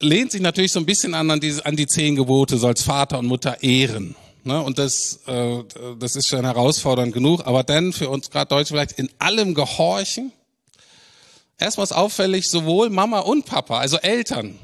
[0.02, 3.20] lehnt sich natürlich so ein bisschen an, an, die, an die zehn Gebote, sollst Vater
[3.20, 4.16] und Mutter ehren.
[4.44, 4.62] Ne?
[4.62, 5.64] Und das, äh,
[6.00, 7.46] das ist schon herausfordernd genug.
[7.46, 10.32] Aber dann für uns gerade Deutsche vielleicht in allem gehorchen.
[11.58, 14.60] Erstmal ist auffällig, sowohl Mama und Papa, also Eltern.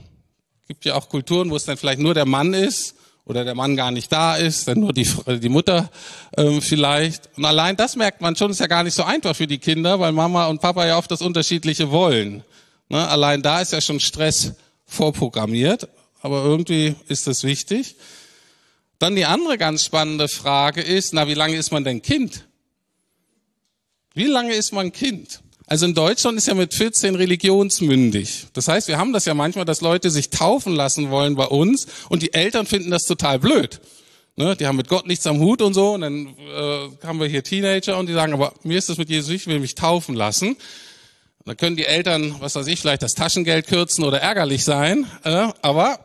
[0.68, 3.76] Gibt ja auch Kulturen, wo es dann vielleicht nur der Mann ist oder der Mann
[3.76, 5.08] gar nicht da ist, dann nur die,
[5.40, 5.90] die Mutter
[6.36, 7.30] ähm, vielleicht.
[7.38, 10.00] Und allein das merkt man schon, ist ja gar nicht so einfach für die Kinder,
[10.00, 12.44] weil Mama und Papa ja oft das Unterschiedliche wollen.
[12.90, 13.08] Ne?
[13.08, 14.54] Allein da ist ja schon Stress
[14.86, 15.88] vorprogrammiert.
[16.22, 17.96] aber irgendwie ist das wichtig.
[19.00, 22.46] Dann die andere ganz spannende Frage ist, na, wie lange ist man denn Kind?
[24.14, 25.42] Wie lange ist man Kind?
[25.68, 28.48] Also in Deutschland ist ja mit 14 religionsmündig.
[28.54, 31.88] Das heißt, wir haben das ja manchmal, dass Leute sich taufen lassen wollen bei uns
[32.10, 33.80] und die Eltern finden das total blöd.
[34.36, 37.28] Ne, die haben mit Gott nichts am Hut und so und dann äh, haben wir
[37.28, 40.16] hier Teenager und die sagen, aber mir ist das mit Jesus, ich will mich taufen
[40.16, 40.56] lassen.
[41.46, 45.48] Da können die Eltern, was weiß ich, vielleicht das Taschengeld kürzen oder ärgerlich sein, äh,
[45.62, 46.00] aber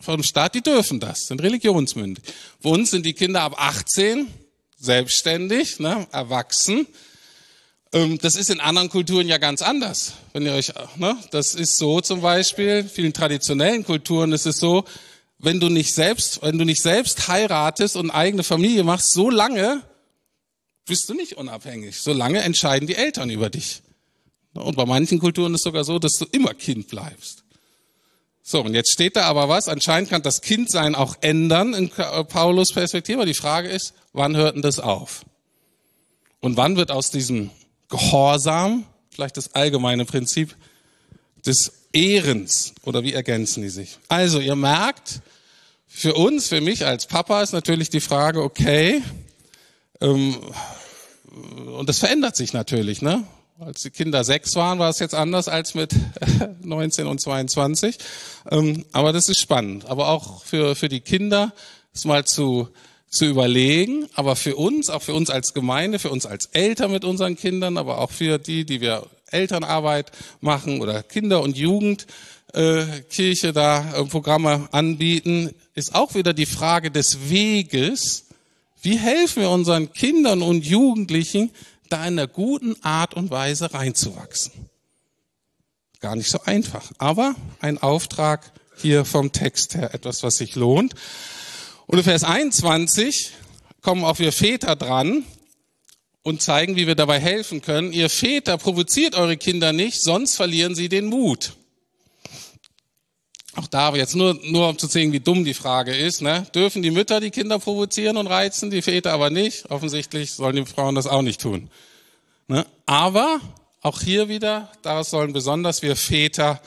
[0.00, 2.24] vom Staat, die dürfen das, sind religionsmündig.
[2.62, 4.28] Bei uns sind die Kinder ab 18
[4.76, 6.86] selbstständig, ne, erwachsen.
[7.92, 10.14] Ähm, das ist in anderen Kulturen ja ganz anders.
[10.32, 14.84] Wenn ihr euch, ne, das ist so zum Beispiel, vielen traditionellen Kulturen ist es so,
[15.38, 19.82] wenn du nicht selbst, wenn du nicht selbst heiratest und eigene Familie machst, so lange
[20.84, 21.98] bist du nicht unabhängig.
[21.98, 23.82] So lange entscheiden die Eltern über dich.
[24.54, 27.44] Und bei manchen Kulturen ist es sogar so, dass du immer Kind bleibst.
[28.50, 29.68] So, und jetzt steht da aber was.
[29.68, 33.26] Anscheinend kann das Kindsein auch ändern in Paulus Perspektive.
[33.26, 35.26] Die Frage ist, wann hört denn das auf?
[36.40, 37.50] Und wann wird aus diesem
[37.90, 40.56] Gehorsam vielleicht das allgemeine Prinzip
[41.44, 43.98] des Ehrens oder wie ergänzen die sich?
[44.08, 45.20] Also, ihr merkt,
[45.86, 49.02] für uns, für mich als Papa ist natürlich die Frage, okay,
[50.00, 50.38] ähm,
[51.76, 53.26] und das verändert sich natürlich, ne?
[53.60, 55.92] Als die Kinder sechs waren, war es jetzt anders als mit
[56.62, 57.98] 19 und 22.
[58.52, 59.86] Ähm, aber das ist spannend.
[59.86, 61.52] Aber auch für, für die Kinder,
[61.92, 62.68] es mal zu,
[63.10, 67.04] zu überlegen, aber für uns, auch für uns als Gemeinde, für uns als Eltern mit
[67.04, 73.52] unseren Kindern, aber auch für die, die wir Elternarbeit machen oder Kinder- und Jugendkirche äh,
[73.52, 78.26] da äh, Programme anbieten, ist auch wieder die Frage des Weges.
[78.82, 81.50] Wie helfen wir unseren Kindern und Jugendlichen,
[81.92, 84.52] da in einer guten Art und Weise reinzuwachsen.
[86.00, 90.94] Gar nicht so einfach, aber ein Auftrag hier vom Text her, etwas, was sich lohnt.
[91.86, 93.32] Und in Vers 21
[93.82, 95.24] kommen auch wir Väter dran
[96.22, 97.92] und zeigen, wie wir dabei helfen können.
[97.92, 101.57] Ihr Väter provoziert eure Kinder nicht, sonst verlieren sie den Mut.
[103.58, 106.22] Auch da jetzt nur, nur um zu sehen, wie dumm die Frage ist.
[106.22, 106.46] Ne?
[106.54, 109.68] Dürfen die Mütter die Kinder provozieren und reizen, die Väter aber nicht?
[109.68, 111.68] Offensichtlich sollen die Frauen das auch nicht tun.
[112.46, 112.64] Ne?
[112.86, 113.40] Aber
[113.82, 116.62] auch hier wieder, daraus sollen besonders wir Väter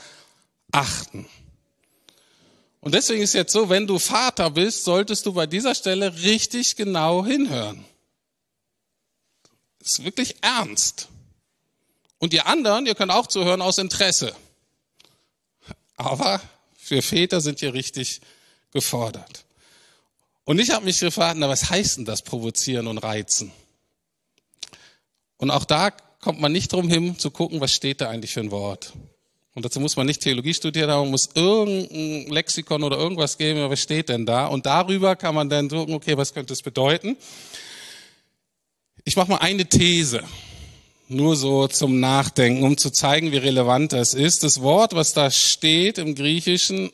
[0.70, 1.26] achten.
[2.80, 6.76] Und deswegen ist jetzt so, wenn du Vater bist, solltest du bei dieser Stelle richtig
[6.76, 7.86] genau hinhören.
[9.78, 11.08] Das ist wirklich ernst.
[12.18, 14.34] Und ihr anderen, ihr könnt auch zuhören aus Interesse.
[15.96, 16.38] Aber
[16.92, 18.20] für Väter sind hier richtig
[18.70, 19.46] gefordert.
[20.44, 23.50] Und ich habe mich gefragt, na, was heißt denn das provozieren und reizen?
[25.38, 28.40] Und auch da kommt man nicht drum hin zu gucken, was steht da eigentlich für
[28.40, 28.92] ein Wort.
[29.54, 33.70] Und dazu muss man nicht Theologie studieren, aber man muss irgendein Lexikon oder irgendwas geben,
[33.70, 34.46] was steht denn da?
[34.46, 37.16] Und darüber kann man dann gucken, okay, was könnte es bedeuten?
[39.04, 40.22] Ich mache mal eine These,
[41.12, 44.42] nur so zum Nachdenken, um zu zeigen, wie relevant das ist.
[44.42, 46.90] Das Wort, was da steht im Griechischen,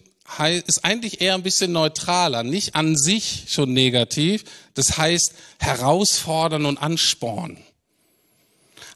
[0.66, 4.44] ist eigentlich eher ein bisschen neutraler, nicht an sich schon negativ.
[4.74, 7.58] Das heißt herausfordern und anspornen.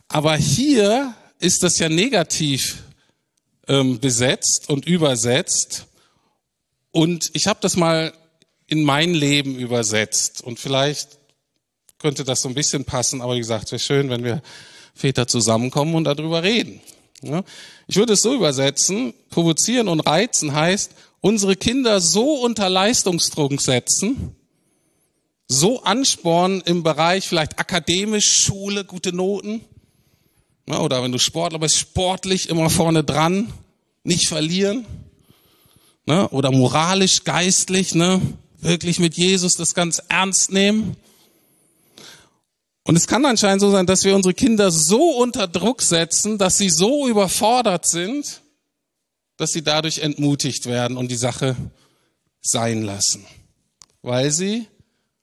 [0.09, 2.83] Aber hier ist das ja negativ
[3.67, 5.87] ähm, besetzt und übersetzt.
[6.91, 8.13] Und ich habe das mal
[8.67, 10.43] in mein Leben übersetzt.
[10.43, 11.19] Und vielleicht
[11.99, 14.43] könnte das so ein bisschen passen, aber wie gesagt, es wäre schön, wenn wir
[14.94, 16.81] Väter zusammenkommen und darüber reden.
[17.87, 24.35] Ich würde es so übersetzen, provozieren und reizen heißt, unsere Kinder so unter Leistungsdruck setzen,
[25.46, 29.61] so anspornen im Bereich vielleicht akademisch, Schule, gute Noten,
[30.66, 33.52] oder wenn du Sportler bist, sportlich immer vorne dran,
[34.05, 34.87] nicht verlieren.
[36.07, 36.28] Ne?
[36.28, 38.20] Oder moralisch, geistlich, ne?
[38.61, 40.96] wirklich mit Jesus das ganz ernst nehmen.
[42.85, 46.59] Und es kann anscheinend so sein, dass wir unsere Kinder so unter Druck setzen, dass
[46.59, 48.42] sie so überfordert sind,
[49.37, 51.57] dass sie dadurch entmutigt werden und die Sache
[52.40, 53.25] sein lassen,
[54.03, 54.66] weil sie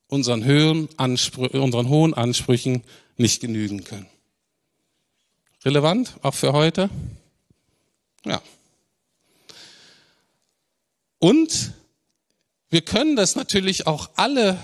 [0.08, 2.84] unseren, Höhen, unseren hohen Ansprüchen
[3.18, 4.08] nicht genügen können.
[5.66, 6.90] Relevant, auch für heute?
[8.26, 8.42] Ja.
[11.20, 11.74] Und
[12.70, 14.58] wir können das natürlich auch alle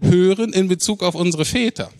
[0.00, 1.90] hören in Bezug auf unsere Väter.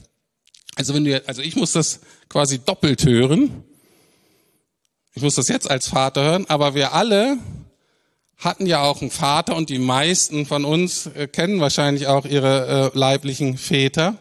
[0.80, 3.64] Also wenn wir, also ich muss das quasi doppelt hören.
[5.12, 7.36] Ich muss das jetzt als Vater hören, aber wir alle
[8.38, 12.92] hatten ja auch einen Vater und die meisten von uns äh, kennen wahrscheinlich auch ihre
[12.94, 14.16] äh, leiblichen Väter.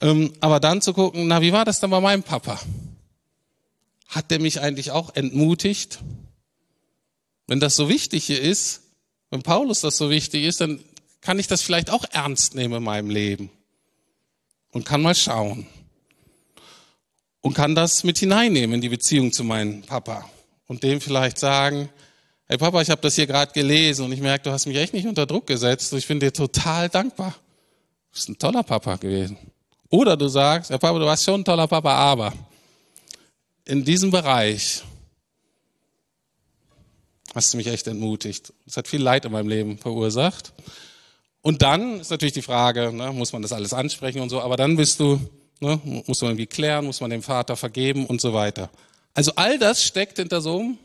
[0.00, 2.58] Ähm, aber dann zu gucken, na, wie war das dann bei meinem Papa?
[4.08, 6.00] Hat der mich eigentlich auch entmutigt?
[7.46, 8.82] Wenn das so wichtig hier ist,
[9.30, 10.80] wenn Paulus das so wichtig ist, dann
[11.20, 13.52] kann ich das vielleicht auch ernst nehmen in meinem Leben
[14.72, 15.66] und kann mal schauen
[17.40, 20.28] und kann das mit hineinnehmen in die Beziehung zu meinem Papa
[20.66, 21.88] und dem vielleicht sagen,
[22.46, 24.92] hey Papa, ich habe das hier gerade gelesen und ich merke, du hast mich echt
[24.92, 25.92] nicht unter Druck gesetzt.
[25.92, 27.34] Ich bin dir total dankbar.
[28.10, 29.36] Du bist ein toller Papa gewesen.
[29.88, 32.32] Oder du sagst, Herr Papa, du warst schon ein toller Papa, aber
[33.64, 34.82] in diesem Bereich
[37.34, 38.52] hast du mich echt entmutigt.
[38.66, 40.52] Es hat viel Leid in meinem Leben verursacht.
[41.42, 44.56] Und dann ist natürlich die Frage, ne, muss man das alles ansprechen und so, aber
[44.56, 45.20] dann bist du,
[45.60, 48.70] ne, muss man irgendwie klären, muss man dem Vater vergeben und so weiter.
[49.14, 50.78] Also all das steckt hinter so einem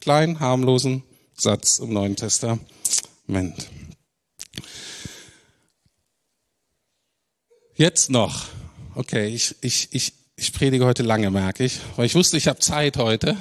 [0.00, 1.02] kleinen, harmlosen
[1.34, 2.58] Satz im Neuen Testament.
[7.74, 8.46] Jetzt noch.
[8.94, 12.58] Okay, ich, ich, ich, ich predige heute lange, merke ich, weil ich wusste, ich habe
[12.58, 13.36] Zeit heute.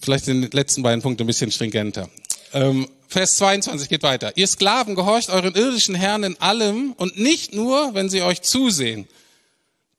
[0.00, 2.08] Vielleicht den letzten beiden Punkte ein bisschen stringenter.
[2.54, 4.32] Ähm, Vers 22 geht weiter.
[4.36, 9.06] Ihr Sklaven gehorcht euren irdischen Herren in allem und nicht nur, wenn sie euch zusehen.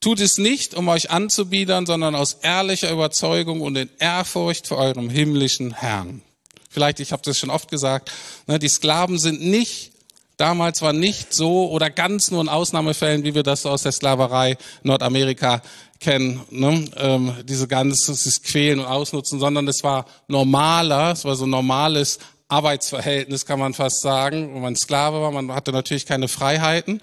[0.02, 5.10] Tut es nicht, um euch anzubiedern, sondern aus ehrlicher Überzeugung und in Ehrfurcht vor eurem
[5.10, 6.22] himmlischen Herrn.
[6.70, 8.12] Vielleicht, ich habe das schon oft gesagt,
[8.48, 9.94] ne, die Sklaven sind nicht,
[10.36, 13.94] damals war nicht so oder ganz nur in Ausnahmefällen, wie wir das so aus der
[13.94, 15.62] Sklaverei Nordamerika
[16.02, 21.36] kennen, ne, ähm, diese ganze dieses Quälen und Ausnutzen, sondern es war normaler, es war
[21.36, 25.31] so normales Arbeitsverhältnis, kann man fast sagen, wo man Sklave war.
[25.31, 27.01] Man hatte natürlich keine Freiheiten,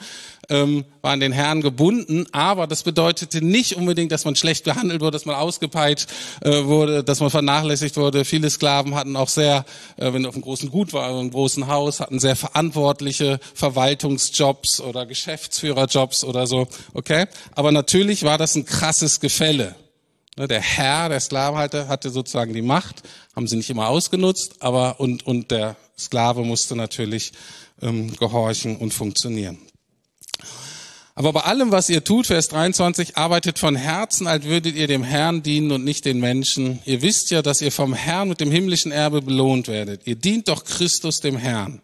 [0.49, 5.01] ähm, war an den Herrn gebunden, aber das bedeutete nicht unbedingt, dass man schlecht behandelt
[5.01, 6.09] wurde, dass man ausgepeitscht
[6.43, 8.25] äh, wurde, dass man vernachlässigt wurde.
[8.25, 9.65] Viele Sklaven hatten auch sehr,
[9.97, 14.81] äh, wenn du auf einem großen Gut war, einem großen Haus, hatten sehr verantwortliche Verwaltungsjobs
[14.81, 17.27] oder Geschäftsführerjobs oder so, okay?
[17.57, 19.75] Aber natürlich war das ein krasses Gefälle.
[20.37, 23.03] Ne, der Herr, der Sklavenhalter, hatte sozusagen die Macht,
[23.37, 27.33] haben sie nicht immer ausgenutzt, aber und, und der Sklave musste natürlich
[27.83, 29.59] ähm, gehorchen und funktionieren.
[31.15, 35.05] Aber bei allem, was ihr tut, Vers 23, arbeitet von Herzen, als würdet ihr dem
[35.05, 36.79] Herrn dienen und nicht den Menschen.
[36.87, 40.07] Ihr wisst ja, dass ihr vom Herrn mit dem himmlischen Erbe belohnt werdet.
[40.07, 41.83] Ihr dient doch Christus dem Herrn.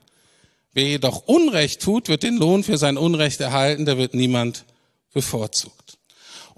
[0.73, 4.65] Wer jedoch Unrecht tut, wird den Lohn für sein Unrecht erhalten, da wird niemand
[5.13, 5.78] bevorzugt.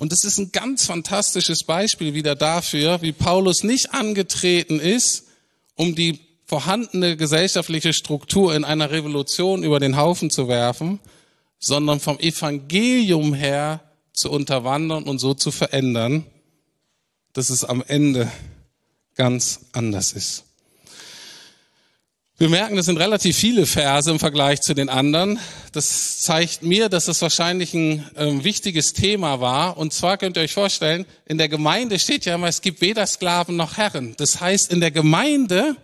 [0.01, 5.27] Und es ist ein ganz fantastisches Beispiel wieder dafür, wie Paulus nicht angetreten ist,
[5.75, 11.01] um die vorhandene gesellschaftliche Struktur in einer Revolution über den Haufen zu werfen,
[11.59, 13.83] sondern vom Evangelium her
[14.15, 16.25] zu unterwandern und so zu verändern,
[17.35, 18.33] dass es am Ende
[19.17, 20.45] ganz anders ist.
[22.41, 25.39] Wir merken, das sind relativ viele Verse im Vergleich zu den anderen.
[25.73, 29.77] Das zeigt mir, dass das wahrscheinlich ein äh, wichtiges Thema war.
[29.77, 33.07] Und zwar könnt ihr euch vorstellen, in der Gemeinde steht ja immer, es gibt weder
[33.07, 34.15] Sklaven noch Herren.
[34.17, 35.77] Das heißt, in der Gemeinde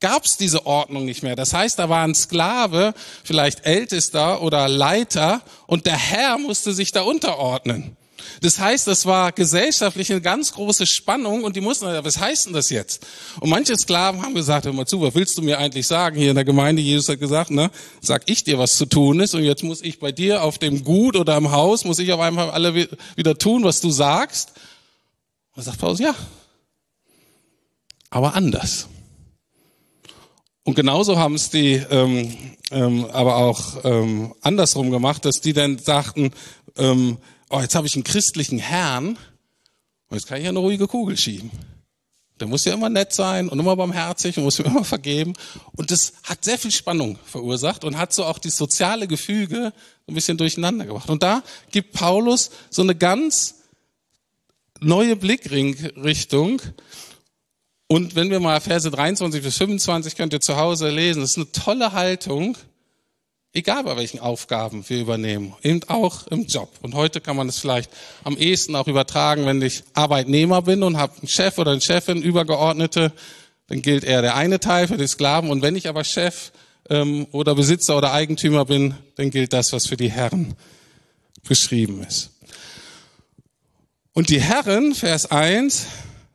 [0.00, 1.36] gab es diese Ordnung nicht mehr.
[1.36, 6.92] Das heißt, da war ein Sklave, vielleicht Ältester oder Leiter, und der Herr musste sich
[6.92, 7.98] da unterordnen.
[8.40, 12.52] Das heißt, das war gesellschaftlich eine ganz große Spannung und die mussten, was heißt denn
[12.52, 13.06] das jetzt?
[13.40, 16.30] Und manche Sklaven haben gesagt, hör mal zu, was willst du mir eigentlich sagen hier
[16.30, 16.82] in der Gemeinde?
[16.82, 19.98] Jesus hat gesagt, ne, sag ich dir, was zu tun ist und jetzt muss ich
[19.98, 23.64] bei dir auf dem Gut oder im Haus, muss ich auf einmal alle wieder tun,
[23.64, 24.52] was du sagst.
[25.54, 26.14] Und sagt Paulus, ja,
[28.10, 28.88] aber anders.
[30.62, 32.36] Und genauso haben es die ähm,
[32.70, 36.30] ähm, aber auch ähm, andersrum gemacht, dass die dann sagten,
[36.76, 37.18] ähm,
[37.50, 39.18] oh, jetzt habe ich einen christlichen Herrn
[40.08, 41.50] und jetzt kann ich ja eine ruhige Kugel schieben.
[42.40, 45.34] Der muss ja immer nett sein und immer barmherzig und muss mir immer vergeben.
[45.76, 49.74] Und das hat sehr viel Spannung verursacht und hat so auch die soziale Gefüge
[50.08, 51.10] ein bisschen durcheinander gebracht.
[51.10, 53.56] Und da gibt Paulus so eine ganz
[54.80, 56.62] neue Blickrichtung.
[57.88, 61.36] Und wenn wir mal Verse 23 bis 25 könnt ihr zu Hause lesen, das ist
[61.36, 62.56] eine tolle Haltung,
[63.52, 66.70] Egal bei welchen Aufgaben wir übernehmen, eben auch im Job.
[66.82, 67.90] Und heute kann man es vielleicht
[68.22, 72.22] am ehesten auch übertragen, wenn ich Arbeitnehmer bin und habe einen Chef oder eine Chefin,
[72.22, 73.12] Übergeordnete,
[73.66, 75.50] dann gilt eher der eine Teil für die Sklaven.
[75.50, 76.52] Und wenn ich aber Chef
[76.88, 80.54] ähm, oder Besitzer oder Eigentümer bin, dann gilt das, was für die Herren
[81.42, 82.30] beschrieben ist.
[84.12, 85.86] Und die Herren, Vers 1,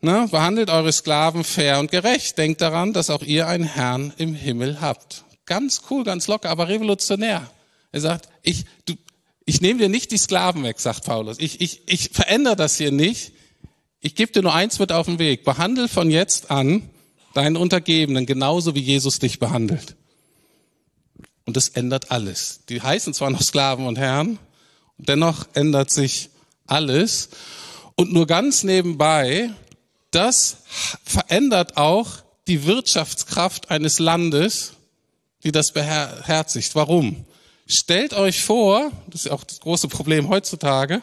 [0.01, 2.37] ne, behandelt eure Sklaven fair und gerecht.
[2.37, 5.24] Denkt daran, dass auch ihr einen Herrn im Himmel habt.
[5.45, 7.49] Ganz cool, ganz locker, aber revolutionär.
[7.91, 8.95] Er sagt, ich, du,
[9.45, 11.37] ich nehme dir nicht die Sklaven weg, sagt Paulus.
[11.39, 13.31] Ich, ich, ich verändere das hier nicht.
[14.01, 15.43] Ich gebe dir nur eins mit auf den Weg.
[15.43, 16.89] Behandle von jetzt an
[17.33, 19.95] deinen Untergebenen genauso, wie Jesus dich behandelt.
[21.45, 22.61] Und das ändert alles.
[22.69, 24.39] Die heißen zwar noch Sklaven und Herren,
[24.97, 26.29] dennoch ändert sich
[26.65, 27.29] alles.
[27.95, 29.51] Und nur ganz nebenbei,
[30.11, 30.57] das
[31.03, 32.09] verändert auch
[32.47, 34.74] die Wirtschaftskraft eines Landes,
[35.45, 36.73] die das beherzigt.
[36.75, 37.23] Warum?
[37.67, 41.01] Stellt euch vor, das ist auch das große Problem heutzutage,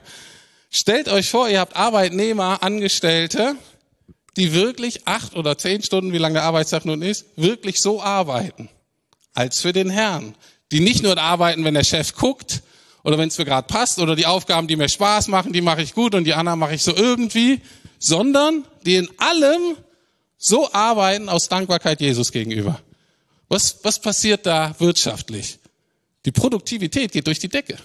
[0.69, 3.55] stellt euch vor, ihr habt Arbeitnehmer, Angestellte,
[4.37, 8.69] die wirklich acht oder zehn Stunden, wie lange der Arbeitstag nun ist, wirklich so arbeiten,
[9.33, 10.35] als für den Herrn.
[10.73, 12.63] Die nicht nur arbeiten, wenn der Chef guckt
[13.05, 15.83] oder wenn es mir gerade passt oder die Aufgaben, die mir Spaß machen, die mache
[15.83, 17.61] ich gut und die anderen mache ich so irgendwie,
[17.99, 19.77] sondern die in allem
[20.39, 22.81] so arbeiten aus Dankbarkeit Jesus gegenüber.
[23.53, 25.59] Was, was passiert da wirtschaftlich?
[26.25, 27.77] Die Produktivität geht durch die Decke.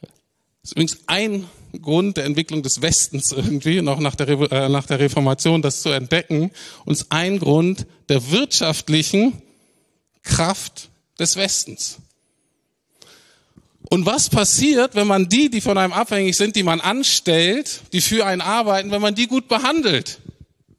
[0.00, 0.10] Das
[0.64, 1.48] ist übrigens ein
[1.80, 5.90] Grund der Entwicklung des Westens irgendwie, noch nach der, äh, nach der Reformation, das zu
[5.90, 6.50] entdecken,
[6.84, 9.40] und ein Grund der wirtschaftlichen
[10.24, 10.88] Kraft
[11.20, 11.98] des Westens.
[13.88, 18.00] Und was passiert, wenn man die, die von einem abhängig sind, die man anstellt, die
[18.00, 20.18] für einen arbeiten, wenn man die gut behandelt,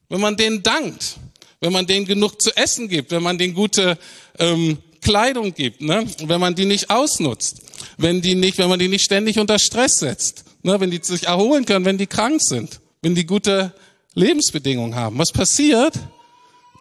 [0.10, 1.20] wenn man denen dankt,
[1.62, 3.98] wenn man denen genug zu essen gibt, wenn man denen gute
[4.38, 6.06] ähm, Kleidung gibt, ne?
[6.26, 7.62] wenn man die nicht ausnutzt,
[7.98, 10.80] wenn die nicht, wenn man die nicht ständig unter Stress setzt, ne?
[10.80, 13.74] wenn die sich erholen können, wenn die krank sind, wenn die gute
[14.14, 15.18] Lebensbedingungen haben.
[15.18, 15.94] Was passiert?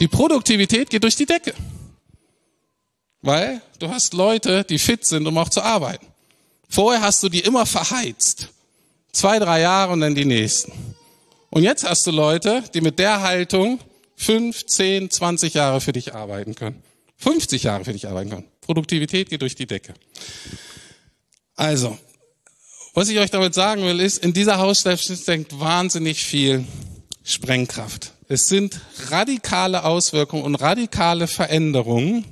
[0.01, 1.55] Die Produktivität geht durch die Decke.
[3.21, 6.07] Weil du hast Leute, die fit sind, um auch zu arbeiten.
[6.69, 8.49] Vorher hast du die immer verheizt.
[9.11, 10.73] Zwei, drei Jahre und dann die nächsten.
[11.51, 13.81] Und jetzt hast du Leute, die mit der Haltung
[14.19, 16.83] fünf, zehn, zwanzig Jahre für dich arbeiten können.
[17.17, 18.49] 50 Jahre für dich arbeiten können.
[18.61, 19.95] Produktivität geht durch die Decke.
[21.55, 21.99] Also,
[22.95, 26.65] was ich euch damit sagen will, ist, in dieser Hausstelle steckt wahnsinnig viel
[27.23, 28.13] Sprengkraft.
[28.29, 32.25] Es sind radikale Auswirkungen und radikale Veränderungen,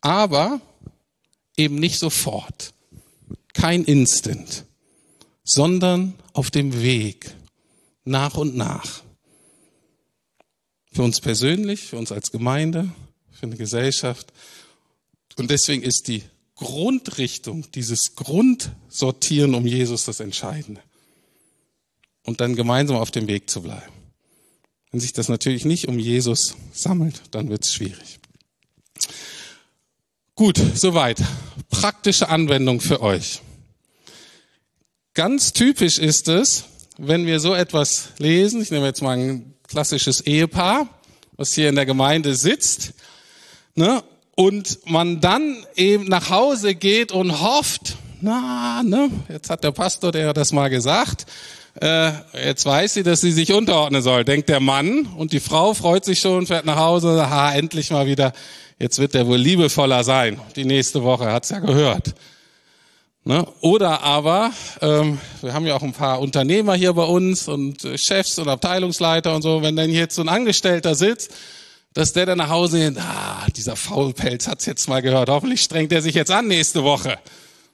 [0.00, 0.60] aber
[1.56, 2.72] eben nicht sofort
[3.52, 4.64] kein Instant,
[5.42, 7.34] sondern auf dem Weg,
[8.04, 9.02] nach und nach.
[10.94, 12.88] Für uns persönlich, für uns als Gemeinde,
[13.32, 14.32] für eine Gesellschaft.
[15.36, 16.22] Und deswegen ist die
[16.54, 20.80] Grundrichtung, dieses Grundsortieren um Jesus das Entscheidende.
[22.24, 23.92] Und dann gemeinsam auf dem Weg zu bleiben.
[24.92, 28.20] Wenn sich das natürlich nicht um Jesus sammelt, dann wird es schwierig.
[30.36, 31.20] Gut, soweit.
[31.70, 33.40] Praktische Anwendung für euch.
[35.12, 36.64] Ganz typisch ist es,
[36.98, 40.88] wenn wir so etwas lesen, ich nehme jetzt mal ein klassisches Ehepaar,
[41.36, 42.94] was hier in der Gemeinde sitzt,
[43.74, 44.02] ne,
[44.36, 50.12] und man dann eben nach Hause geht und hofft, na, ne, jetzt hat der Pastor
[50.12, 51.26] der das mal gesagt,
[51.80, 55.74] äh, jetzt weiß sie, dass sie sich unterordnen soll, denkt der Mann, und die Frau
[55.74, 58.32] freut sich schon, fährt nach Hause, ha, endlich mal wieder
[58.78, 60.40] jetzt wird er wohl liebevoller sein.
[60.56, 62.14] Die nächste Woche hat's ja gehört.
[63.26, 63.46] Ne?
[63.60, 64.52] Oder aber,
[64.82, 68.48] ähm, wir haben ja auch ein paar Unternehmer hier bei uns und äh, Chefs und
[68.48, 71.32] Abteilungsleiter und so, wenn dann jetzt so ein Angestellter sitzt,
[71.94, 75.90] dass der dann nach Hause geht, ah, dieser Faulpelz hat's jetzt mal gehört, hoffentlich strengt
[75.92, 77.18] er sich jetzt an nächste Woche.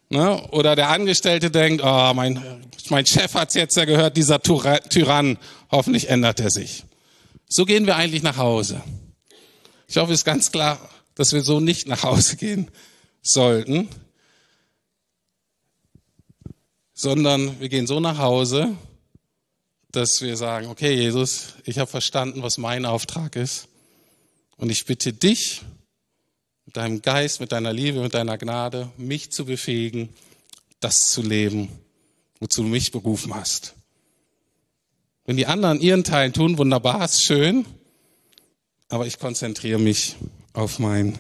[0.09, 0.41] Ne?
[0.51, 2.41] Oder der Angestellte denkt, oh, mein,
[2.89, 5.37] mein Chef hat's jetzt ja gehört, dieser Tyrann,
[5.73, 6.85] hoffentlich ändert er sich.
[7.49, 8.83] So gehen wir eigentlich nach Hause.
[9.89, 10.79] Ich hoffe, es ist ganz klar,
[11.17, 12.71] dass wir so nicht nach Hause gehen
[13.21, 13.89] sollten,
[17.01, 18.77] sondern wir gehen so nach Hause,
[19.91, 23.69] dass wir sagen, okay Jesus, ich habe verstanden, was mein Auftrag ist
[24.57, 25.63] und ich bitte dich
[26.67, 30.11] mit deinem Geist, mit deiner Liebe, mit deiner Gnade, mich zu befähigen,
[30.81, 31.69] das zu leben,
[32.39, 33.75] wozu du mich berufen hast.
[35.25, 37.65] Wenn die anderen ihren Teil tun, wunderbar, ist schön
[38.91, 40.17] aber ich konzentriere mich
[40.53, 41.19] auf mein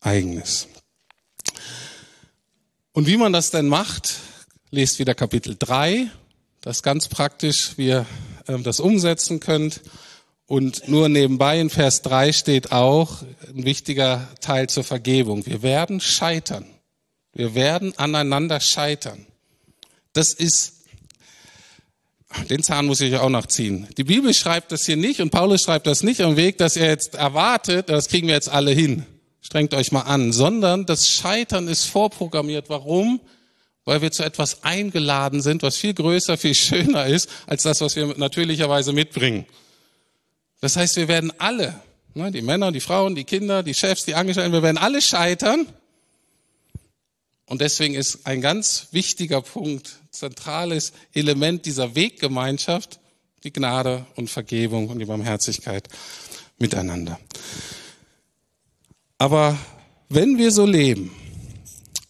[0.00, 0.66] eigenes.
[2.92, 4.16] Und wie man das denn macht,
[4.70, 6.10] lest wieder Kapitel 3,
[6.60, 8.06] das ganz praktisch, wie ihr
[8.46, 9.80] ähm, das umsetzen könnt.
[10.46, 15.44] Und nur nebenbei in Vers 3 steht auch ein wichtiger Teil zur Vergebung.
[15.46, 16.64] Wir werden scheitern.
[17.34, 19.26] Wir werden aneinander scheitern.
[20.12, 20.74] Das ist
[22.50, 23.88] den Zahn muss ich auch noch ziehen.
[23.96, 26.88] Die Bibel schreibt das hier nicht und Paulus schreibt das nicht am Weg, dass er
[26.88, 29.06] jetzt erwartet, das kriegen wir jetzt alle hin.
[29.40, 32.68] Strengt euch mal an, sondern das Scheitern ist vorprogrammiert.
[32.68, 33.20] Warum?
[33.88, 37.96] Weil wir zu etwas eingeladen sind, was viel größer, viel schöner ist, als das, was
[37.96, 39.46] wir natürlicherweise mitbringen.
[40.60, 41.80] Das heißt, wir werden alle,
[42.12, 45.66] ne, die Männer, die Frauen, die Kinder, die Chefs, die Angestellten, wir werden alle scheitern.
[47.46, 53.00] Und deswegen ist ein ganz wichtiger Punkt, zentrales Element dieser Weggemeinschaft
[53.42, 55.88] die Gnade und Vergebung und die Barmherzigkeit
[56.58, 57.18] miteinander.
[59.16, 59.56] Aber
[60.10, 61.10] wenn wir so leben,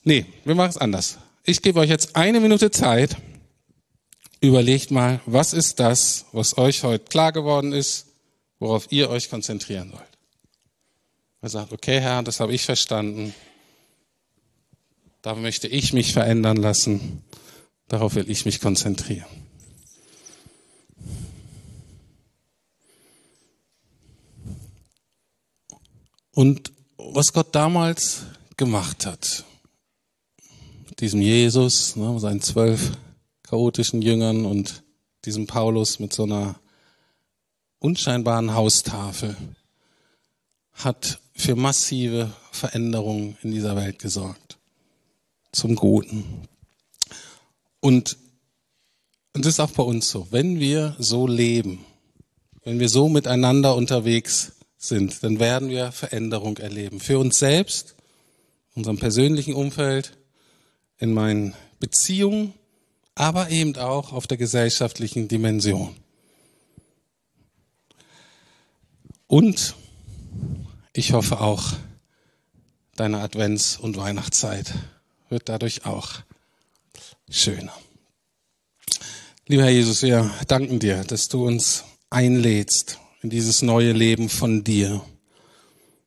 [0.03, 1.19] nee, wir machen es anders.
[1.49, 3.17] Ich gebe euch jetzt eine Minute Zeit.
[4.43, 8.09] Überlegt mal, was ist das, was euch heute klar geworden ist,
[8.59, 10.19] worauf ihr euch konzentrieren sollt.
[11.41, 13.35] Er sagt, okay Herr, das habe ich verstanden.
[15.23, 17.25] Da möchte ich mich verändern lassen.
[17.89, 19.25] Darauf will ich mich konzentrieren.
[26.33, 28.25] Und was Gott damals
[28.59, 29.47] gemacht hat,
[31.01, 32.93] diesem Jesus, ne, seinen zwölf
[33.43, 34.83] chaotischen Jüngern und
[35.25, 36.59] diesem Paulus mit so einer
[37.79, 39.37] unscheinbaren Haustafel,
[40.73, 44.59] hat für massive Veränderungen in dieser Welt gesorgt.
[45.53, 46.25] Zum Guten.
[47.81, 48.17] Und,
[49.35, 50.27] und das ist auch bei uns so.
[50.31, 51.85] Wenn wir so leben,
[52.65, 57.01] wenn wir so miteinander unterwegs sind, dann werden wir Veränderung erleben.
[57.01, 57.95] Für uns selbst,
[58.75, 60.18] unserem persönlichen Umfeld,
[60.99, 62.55] in meinen Beziehungen,
[63.15, 65.97] aber eben auch auf der gesellschaftlichen Dimension.
[69.27, 69.75] Und
[70.93, 71.73] ich hoffe auch,
[72.97, 74.75] deine Advents- und Weihnachtszeit
[75.29, 76.23] wird dadurch auch
[77.31, 77.73] schöner.
[79.47, 84.65] Lieber Herr Jesus, wir danken dir, dass du uns einlädst in dieses neue Leben von
[84.65, 85.03] dir.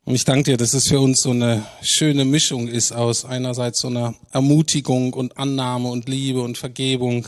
[0.03, 3.79] Und ich danke dir, dass es für uns so eine schöne Mischung ist aus einerseits
[3.81, 7.27] so einer Ermutigung und Annahme und Liebe und Vergebung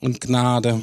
[0.00, 0.82] und Gnade.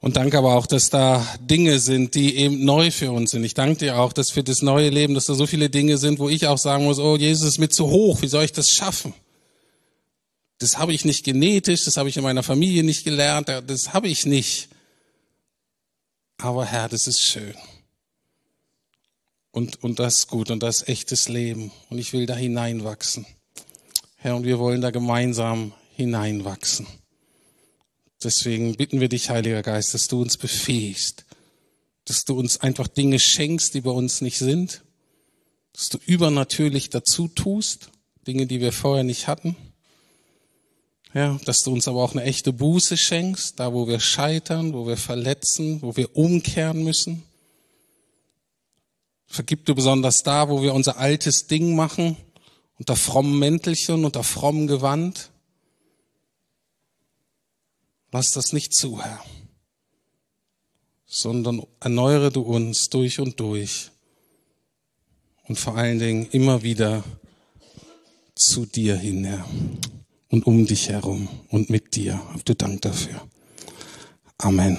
[0.00, 3.42] Und danke aber auch, dass da Dinge sind, die eben neu für uns sind.
[3.44, 6.18] Ich danke dir auch, dass für das neue Leben, dass da so viele Dinge sind,
[6.18, 8.70] wo ich auch sagen muss, oh, Jesus ist mir zu hoch, wie soll ich das
[8.70, 9.14] schaffen?
[10.58, 14.08] Das habe ich nicht genetisch, das habe ich in meiner Familie nicht gelernt, das habe
[14.08, 14.68] ich nicht.
[16.38, 17.54] Aber Herr, das ist schön.
[19.56, 21.72] Und, und das ist gut und das ist echtes Leben.
[21.88, 23.24] Und ich will da hineinwachsen.
[24.16, 26.86] Herr, und wir wollen da gemeinsam hineinwachsen.
[28.22, 31.24] Deswegen bitten wir dich, Heiliger Geist, dass du uns befähigst,
[32.04, 34.82] dass du uns einfach Dinge schenkst, die bei uns nicht sind,
[35.72, 37.88] dass du übernatürlich dazu tust,
[38.26, 39.56] Dinge, die wir vorher nicht hatten.
[41.14, 44.86] Ja, dass du uns aber auch eine echte Buße schenkst, da wo wir scheitern, wo
[44.86, 47.22] wir verletzen, wo wir umkehren müssen.
[49.26, 52.16] Vergib du besonders da, wo wir unser altes Ding machen,
[52.78, 55.30] unter frommen Mäntelchen, unter frommen Gewand.
[58.12, 59.22] Lass das nicht zu, Herr,
[61.06, 63.90] sondern erneuere du uns durch und durch
[65.44, 67.04] und vor allen Dingen immer wieder
[68.34, 69.46] zu dir hin, Herr
[70.28, 72.14] und um dich herum und mit dir.
[72.32, 73.26] Hab du Dank dafür.
[74.38, 74.78] Amen.